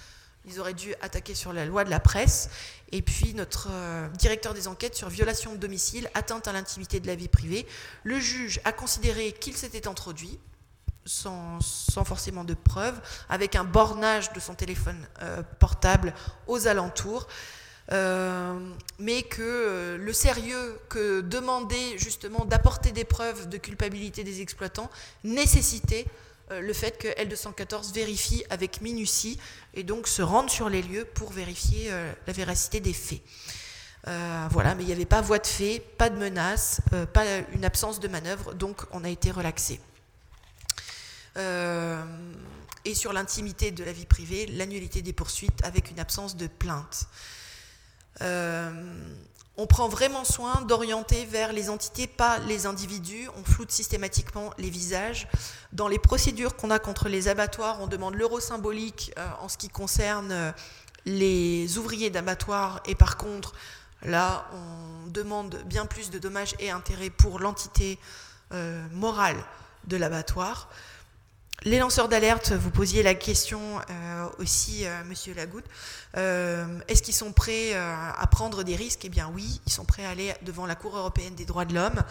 ils 0.46 0.60
auraient 0.60 0.74
dû 0.74 0.94
attaquer 1.02 1.36
sur 1.36 1.54
la 1.54 1.66
loi 1.66 1.84
de 1.84 1.90
la 1.90 2.00
presse. 2.00 2.50
Et 2.92 3.02
puis 3.02 3.34
notre 3.34 3.70
euh, 3.72 4.08
directeur 4.10 4.54
des 4.54 4.68
enquêtes 4.68 4.96
sur 4.96 5.10
violation 5.10 5.54
de 5.54 5.58
domicile, 5.58 6.10
atteinte 6.14 6.48
à 6.48 6.54
l'intimité 6.54 7.00
de 7.00 7.08
la 7.08 7.16
vie 7.16 7.28
privée. 7.28 7.66
Le 8.04 8.20
juge 8.20 8.60
a 8.66 8.72
considéré 8.72 9.32
qu'il 9.32 9.56
s'était 9.56 9.88
introduit, 9.88 10.40
sans, 11.06 11.60
forcément 12.06 12.44
de 12.44 12.54
preuves, 12.54 13.00
avec 13.30 13.56
un 13.56 13.64
bornage 13.64 14.32
de 14.34 14.40
son 14.40 14.54
téléphone 14.54 15.08
euh, 15.22 15.42
portable 15.60 16.14
aux 16.48 16.68
alentours. 16.68 17.28
Euh, 17.92 18.58
mais 18.98 19.24
que 19.24 19.98
le 20.00 20.14
sérieux 20.14 20.80
que 20.88 21.20
demandait 21.20 21.98
justement 21.98 22.46
d'apporter 22.46 22.94
des 22.94 23.04
preuves 23.04 23.50
de 23.50 23.58
culpabilité 23.58 24.24
des 24.24 24.40
exploitants 24.40 24.90
nécessitait 25.26 26.06
le 26.62 26.74
fait 26.74 26.98
que 26.98 27.08
L214 27.08 27.94
vérifie 27.94 28.44
avec 28.50 28.82
minutie 28.82 29.40
et 29.74 29.84
donc 29.84 30.08
se 30.08 30.22
rende 30.22 30.50
sur 30.50 30.70
les 30.70 30.82
lieux 30.82 31.06
pour 31.06 31.32
vérifier 31.32 31.88
euh, 31.92 32.12
la 32.28 32.34
véracité 32.34 32.80
des 32.80 32.94
faits. 32.94 33.22
voilà, 34.52 34.76
mais 34.76 34.84
il 34.84 34.88
n'y 34.88 34.92
avait 34.92 35.06
pas 35.06 35.22
voie 35.22 35.40
de 35.40 35.48
fait, 35.48 35.80
pas 35.98 36.10
de 36.10 36.18
menace, 36.18 36.82
pas 37.14 37.26
une 37.54 37.66
absence 37.66 38.00
de 38.00 38.08
manœuvre, 38.08 38.54
donc 38.54 38.82
on 38.92 39.04
a 39.04 39.10
été 39.10 39.32
relaxé. 39.32 39.80
et 41.38 42.96
sur 42.96 43.14
l'intimité 43.14 43.72
de 43.72 43.84
la 43.84 43.94
vie 43.94 44.06
privée, 44.06 44.46
l'annulité 44.48 45.02
des 45.02 45.14
poursuites 45.14 45.64
avec 45.64 45.90
une 45.90 46.00
absence 46.00 46.36
de 46.36 46.48
plainte 46.48 47.08
on 49.56 49.68
prend 49.68 49.88
vraiment 49.88 50.24
soin 50.24 50.62
d'orienter 50.62 51.26
vers 51.26 51.54
les 51.54 51.70
entités, 51.70 52.08
pas 52.08 52.40
les 52.40 52.66
individus. 52.66 53.30
On 53.38 53.44
floute 53.44 53.72
systématiquement 53.72 54.52
les 54.58 54.70
visages. 54.70 55.28
Dans 55.74 55.88
les 55.88 56.00
procédures 56.00 56.56
qu'on 56.56 56.72
a 56.72 56.80
contre 56.80 57.08
les 57.08 57.28
abattoirs, 57.28 57.80
on 57.80 57.88
demande 57.88 58.16
l'euro 58.16 58.40
symbolique 58.40 59.14
euh, 59.18 59.28
en 59.42 59.50
ce 59.50 59.58
qui 59.58 59.70
concerne 59.70 60.32
euh, 60.32 60.52
les 61.06 61.78
ouvriers 61.78 62.10
d'abattoirs. 62.10 62.82
Et 62.88 62.96
par 62.96 63.18
contre, 63.18 63.54
là, 64.02 64.48
on 64.54 65.08
demande 65.12 65.62
bien 65.66 65.86
plus 65.86 66.10
de 66.10 66.18
dommages 66.18 66.56
et 66.60 66.72
intérêts 66.72 67.12
pour 67.12 67.40
l'entité 67.40 68.00
euh, 68.54 68.84
morale 68.92 69.38
de 69.86 69.98
l'abattoir. 69.98 70.68
Les 71.62 71.80
lanceurs 71.80 72.10
d'alerte, 72.10 72.52
vous 72.52 72.72
posiez 72.72 73.04
la 73.04 73.16
question 73.16 73.80
euh, 73.90 74.28
aussi, 74.38 74.86
euh, 74.86 75.02
Monsieur 75.06 75.34
Lagoutte, 75.34 75.64
euh, 76.18 76.66
est-ce 76.90 77.02
qu'ils 77.02 77.14
sont 77.14 77.32
prêts 77.32 77.74
à 77.74 78.28
prendre 78.30 78.64
des 78.64 78.76
risques? 78.76 79.06
Eh 79.06 79.10
bien 79.10 79.32
oui, 79.34 79.62
ils 79.66 79.72
sont 79.72 79.86
prêts 79.86 80.04
à 80.04 80.10
aller 80.10 80.34
devant 80.42 80.66
la 80.66 80.76
Cour 80.76 80.98
européenne 80.98 81.36
des 81.36 81.46
droits 81.46 81.64
de 81.64 81.74
l'homme, 81.74 82.04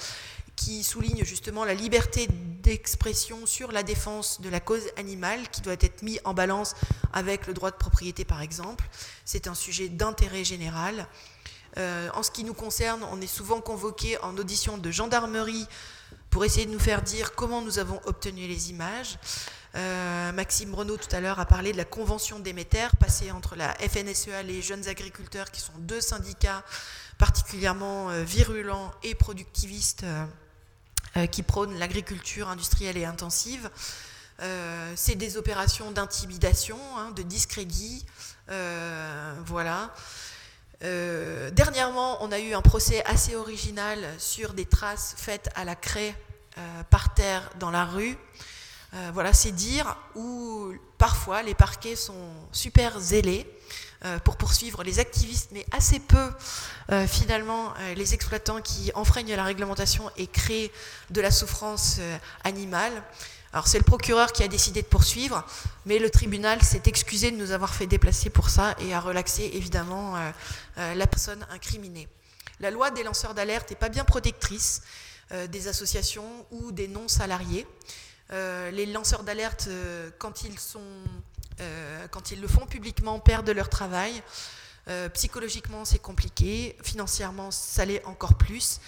qui 0.57 0.83
souligne 0.83 1.23
justement 1.23 1.67
la 1.67 1.75
liberté 1.75 2.29
d'expression 2.63 3.45
sur 3.45 3.73
la 3.73 3.83
défense 3.83 4.41
de 4.41 4.49
la 4.49 4.61
cause 4.61 4.85
animale, 4.97 5.47
qui 5.51 5.61
doit 5.61 5.75
être 5.75 6.01
mis 6.01 6.19
en 6.25 6.33
balance 6.33 6.75
avec 7.13 7.47
le 7.47 7.53
droit 7.53 7.71
de 7.71 7.77
propriété, 7.77 8.25
par 8.25 8.41
exemple. 8.41 8.89
C'est 9.27 9.49
un 9.49 9.55
sujet 9.55 9.91
d'intérêt 9.91 10.45
général. 10.45 11.07
en 11.77 12.23
ce 12.23 12.31
qui 12.31 12.45
nous 12.45 12.55
concerne, 12.55 13.03
on 13.13 13.21
est 13.21 13.27
souvent 13.27 13.61
convoqué 13.61 14.17
en 14.23 14.37
audition 14.39 14.79
de 14.79 14.91
gendarmerie 14.91 15.67
pour 16.33 16.47
essayer 16.47 16.65
de 16.65 16.73
nous 16.73 16.81
faire 16.81 17.03
dire 17.03 17.35
comment 17.35 17.61
nous 17.61 17.79
avons 17.79 18.01
obtenu 18.07 18.49
les 18.49 18.71
images. 18.71 19.19
Euh, 19.75 20.33
Maxime 20.33 20.75
Renaud 20.75 20.97
tout 20.97 21.15
à 21.15 21.21
l'heure 21.21 21.39
a 21.39 21.45
parlé 21.45 21.73
de 21.73 21.77
la 21.77 21.85
convention 21.85 22.39
Déméter 22.39 22.89
passée 22.99 23.31
entre 23.31 23.55
la 23.55 23.75
FNSEA, 23.75 24.43
les 24.43 24.63
jeunes 24.63 24.89
agriculteurs, 24.89 25.51
qui 25.51 25.61
sont 25.61 25.75
deux 25.79 26.01
syndicats 26.01 26.65
particulièrement 27.19 28.09
euh, 28.09 28.25
virulents 28.25 28.93
et 29.03 29.15
productivistes 29.15 30.05
euh, 31.17 31.27
qui 31.27 31.43
prônent 31.43 31.79
l'agriculture 31.79 32.49
industrielle 32.49 32.97
et 32.97 33.05
intensive. 33.05 33.69
c'est 34.97 35.15
des 35.15 35.37
opérations 35.37 35.91
d'intimidation, 35.93 36.79
hein, 36.97 37.11
de 37.11 37.23
discrédit, 37.23 38.07
voilà. 39.45 39.95
Euh, 40.85 41.51
dernièrement, 41.51 42.19
on 42.23 42.33
a 42.33 42.41
eu 42.41 42.55
un 42.55 42.63
procès 42.63 43.05
assez 43.05 43.37
original 43.37 43.99
sur 44.19 44.53
des 44.53 44.67
traces 44.67 45.15
faites 45.17 45.49
à 45.55 45.65
la 45.65 45.77
craie 45.77 46.15
euh, 46.59 46.83
par 46.91 47.15
terre 47.15 47.49
dans 47.61 47.71
la 47.71 47.85
rue. 47.85 48.17
Euh, 48.95 49.11
voilà, 49.15 49.33
c'est 49.33 49.53
dire 49.53 49.97
où 50.17 50.73
parfois 50.99 51.43
les 51.43 51.55
parquets 51.55 51.97
sont 51.97 52.31
super 52.51 52.99
zélés 53.01 53.47
pour 54.25 54.37
poursuivre 54.37 54.83
les 54.83 54.99
activistes, 54.99 55.51
mais 55.53 55.65
assez 55.71 56.01
peu 56.01 56.33
finalement 57.07 57.73
les 57.95 58.15
exploitants 58.15 58.61
qui 58.61 58.91
enfreignent 58.97 59.37
la 59.37 59.45
réglementation 59.45 60.11
et 60.17 60.27
créent 60.27 60.73
de 61.11 61.21
la 61.21 61.31
souffrance 61.31 62.01
animale. 62.43 62.93
Alors 63.53 63.69
c'est 63.69 63.79
le 63.79 63.85
procureur 63.85 64.33
qui 64.33 64.43
a 64.43 64.49
décidé 64.49 64.81
de 64.81 64.87
poursuivre, 64.87 65.45
mais 65.85 65.99
le 65.99 66.09
tribunal 66.09 66.63
s'est 66.63 66.83
excusé 66.87 67.31
de 67.31 67.37
nous 67.37 67.51
avoir 67.51 67.75
fait 67.75 67.87
déplacer 67.87 68.31
pour 68.31 68.49
ça 68.49 68.75
et 68.81 68.95
a 68.95 69.01
relaxé 69.01 69.51
évidemment 69.53 70.17
euh, 70.17 70.31
euh, 70.79 70.95
la 70.95 71.07
personne 71.07 71.47
incriminée. 71.51 72.09
La 72.61 72.71
loi 72.71 72.91
des 72.91 73.03
lanceurs 73.03 73.35
d'alerte 73.35 73.69
n'est 73.69 73.77
pas 73.77 73.91
bien 73.91 74.05
protectrice 74.05 74.81
euh, 75.33 75.47
des 75.49 75.69
associations 75.69 76.47
ou 76.51 76.73
des 76.73 76.89
non-salariés. 76.89 77.67
les 78.31 78.87
lanceurs 78.87 79.23
d'alerte, 79.25 79.69
quand, 80.19 80.33
quand 82.11 82.31
ils 82.31 82.41
le 82.41 82.49
font 82.49 82.67
publiquement, 82.67 83.21
perdent 83.21 83.51
leur 83.51 83.69
travail. 83.69 84.23
psychologiquement, 85.13 85.85
c'est 85.85 85.99
compliqué. 85.99 86.75
Financièrement, 86.83 87.51
ça 87.51 87.85
l'est 87.85 88.03
encore 88.07 88.35
plus. 88.39 88.81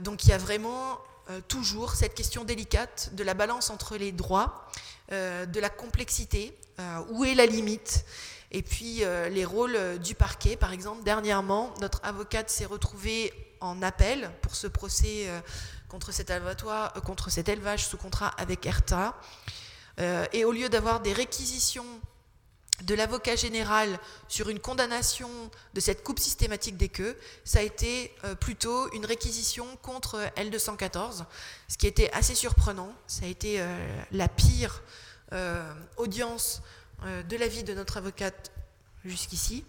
donc 0.00 0.24
il 0.24 0.28
y 0.28 0.34
a 0.34 0.38
vraiment 0.38 0.98
euh, 1.28 1.40
toujours 1.48 1.94
cette 1.94 2.14
question 2.14 2.44
délicate 2.44 3.10
de 3.14 3.24
la 3.24 3.34
balance 3.34 3.70
entre 3.70 3.96
les 3.96 4.12
droits, 4.12 4.68
euh, 5.10 5.44
de 5.44 5.58
la 5.58 5.68
complexité, 5.68 6.56
euh, 6.78 7.02
où 7.10 7.24
est 7.24 7.34
la 7.34 7.46
limite, 7.46 8.04
et 8.52 8.62
puis 8.62 9.02
les 9.30 9.44
rôles 9.44 9.98
du 9.98 10.14
parquet. 10.14 10.56
Par 10.56 10.72
exemple, 10.72 11.02
dernièrement, 11.02 11.74
notre 11.80 12.00
avocate 12.04 12.48
s'est 12.48 12.64
retrouvée 12.64 13.32
en 13.60 13.82
appel 13.82 14.30
pour 14.40 14.54
ce 14.54 14.68
procès 14.68 15.28
contre 15.88 16.12
cet, 16.12 16.32
contre 17.04 17.28
cet 17.28 17.48
élevage 17.48 17.86
sous 17.86 17.96
contrat 17.96 18.28
avec 18.38 18.64
ERTA. 18.64 19.14
et 20.32 20.44
au 20.44 20.52
lieu 20.52 20.68
d'avoir 20.68 21.00
des 21.00 21.12
réquisitions 21.12 22.00
de 22.84 22.94
l'avocat 22.94 23.36
général 23.36 23.98
sur 24.28 24.48
une 24.48 24.58
condamnation 24.58 25.30
de 25.74 25.80
cette 25.80 26.02
coupe 26.02 26.18
systématique 26.18 26.76
des 26.76 26.88
queues, 26.88 27.16
ça 27.44 27.60
a 27.60 27.62
été 27.62 28.12
euh, 28.24 28.34
plutôt 28.34 28.92
une 28.92 29.06
réquisition 29.06 29.66
contre 29.82 30.20
L214, 30.36 31.24
ce 31.68 31.78
qui 31.78 31.86
était 31.86 32.10
assez 32.12 32.34
surprenant. 32.34 32.92
Ça 33.06 33.24
a 33.24 33.28
été 33.28 33.60
euh, 33.60 34.02
la 34.12 34.28
pire 34.28 34.82
euh, 35.32 35.72
audience 35.96 36.62
de 37.28 37.36
la 37.36 37.46
vie 37.46 37.62
de 37.62 37.74
notre 37.74 37.98
avocate 37.98 38.50
jusqu'ici. 39.04 39.66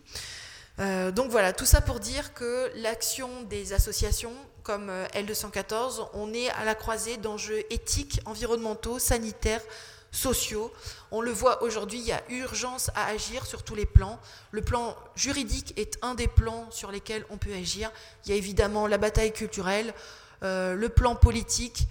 donc 0.77 1.29
voilà, 1.29 1.51
tout 1.51 1.65
ça 1.65 1.81
pour 1.81 1.99
dire 1.99 2.33
que 2.33 2.71
l'action 2.75 3.43
des 3.43 3.73
associations 3.73 4.33
comme 4.63 4.89
L214, 5.13 6.07
on 6.13 6.33
est 6.33 6.49
à 6.51 6.63
la 6.63 6.73
croisée 6.73 7.17
d'enjeux 7.17 7.65
éthiques, 7.69 8.21
environnementaux, 8.25 8.97
sanitaires, 8.97 9.61
sociaux. 10.17 10.73
On 11.11 11.21
le 11.21 11.31
voit 11.31 11.63
aujourd'hui, 11.63 11.99
il 11.99 12.05
y 12.05 12.11
a 12.11 12.21
urgence 12.29 12.89
à 12.95 13.05
agir 13.05 13.45
sur 13.45 13.63
tous 13.63 13.75
les 13.75 13.85
plans. 13.85 14.19
Le 14.51 14.61
plan 14.61 14.97
juridique 15.15 15.73
est 15.77 15.97
un 16.01 16.15
des 16.15 16.27
plans 16.27 16.69
sur 16.71 16.91
lesquels 16.91 17.25
on 17.29 17.37
peut 17.37 17.53
agir. 17.53 17.91
Il 18.25 18.31
y 18.31 18.33
a 18.33 18.37
évidemment 18.37 18.87
la 18.87 18.97
bataille 18.97 19.31
culturelle, 19.31 19.93
euh, 20.43 20.75
le 20.75 20.89
plan 20.89 21.15
politique, 21.15 21.87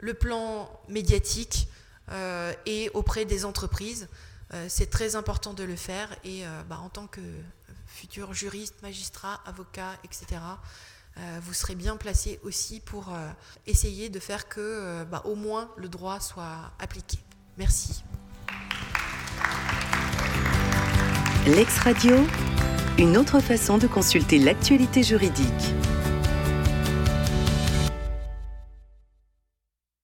le 0.00 0.14
plan 0.14 0.70
médiatique 0.88 1.68
euh, 2.10 2.52
et 2.66 2.90
auprès 2.92 3.24
des 3.24 3.44
entreprises. 3.44 4.08
Euh, 4.52 4.66
c'est 4.68 4.90
très 4.90 5.14
important 5.14 5.54
de 5.54 5.62
le 5.62 5.76
faire 5.76 6.08
et 6.24 6.42
bah, 6.68 6.80
en 6.82 6.88
tant 6.88 7.06
que 7.06 7.20
futur 7.86 8.34
juriste, 8.34 8.82
magistrat, 8.82 9.40
avocat, 9.46 9.96
etc., 10.04 10.40
vous 11.42 11.52
serez 11.52 11.74
bien 11.74 11.98
placé 11.98 12.40
aussi 12.44 12.80
pour 12.80 13.12
essayer 13.66 14.08
de 14.08 14.18
faire 14.18 14.48
que 14.48 15.04
bah, 15.04 15.20
au 15.26 15.34
moins 15.34 15.68
le 15.76 15.88
droit 15.88 16.18
soit 16.18 16.72
appliqué. 16.78 17.18
Merci. 17.58 18.02
L'ex-radio, 21.46 22.16
une 22.98 23.16
autre 23.16 23.40
façon 23.40 23.78
de 23.78 23.86
consulter 23.86 24.38
l'actualité 24.38 25.02
juridique. 25.02 25.74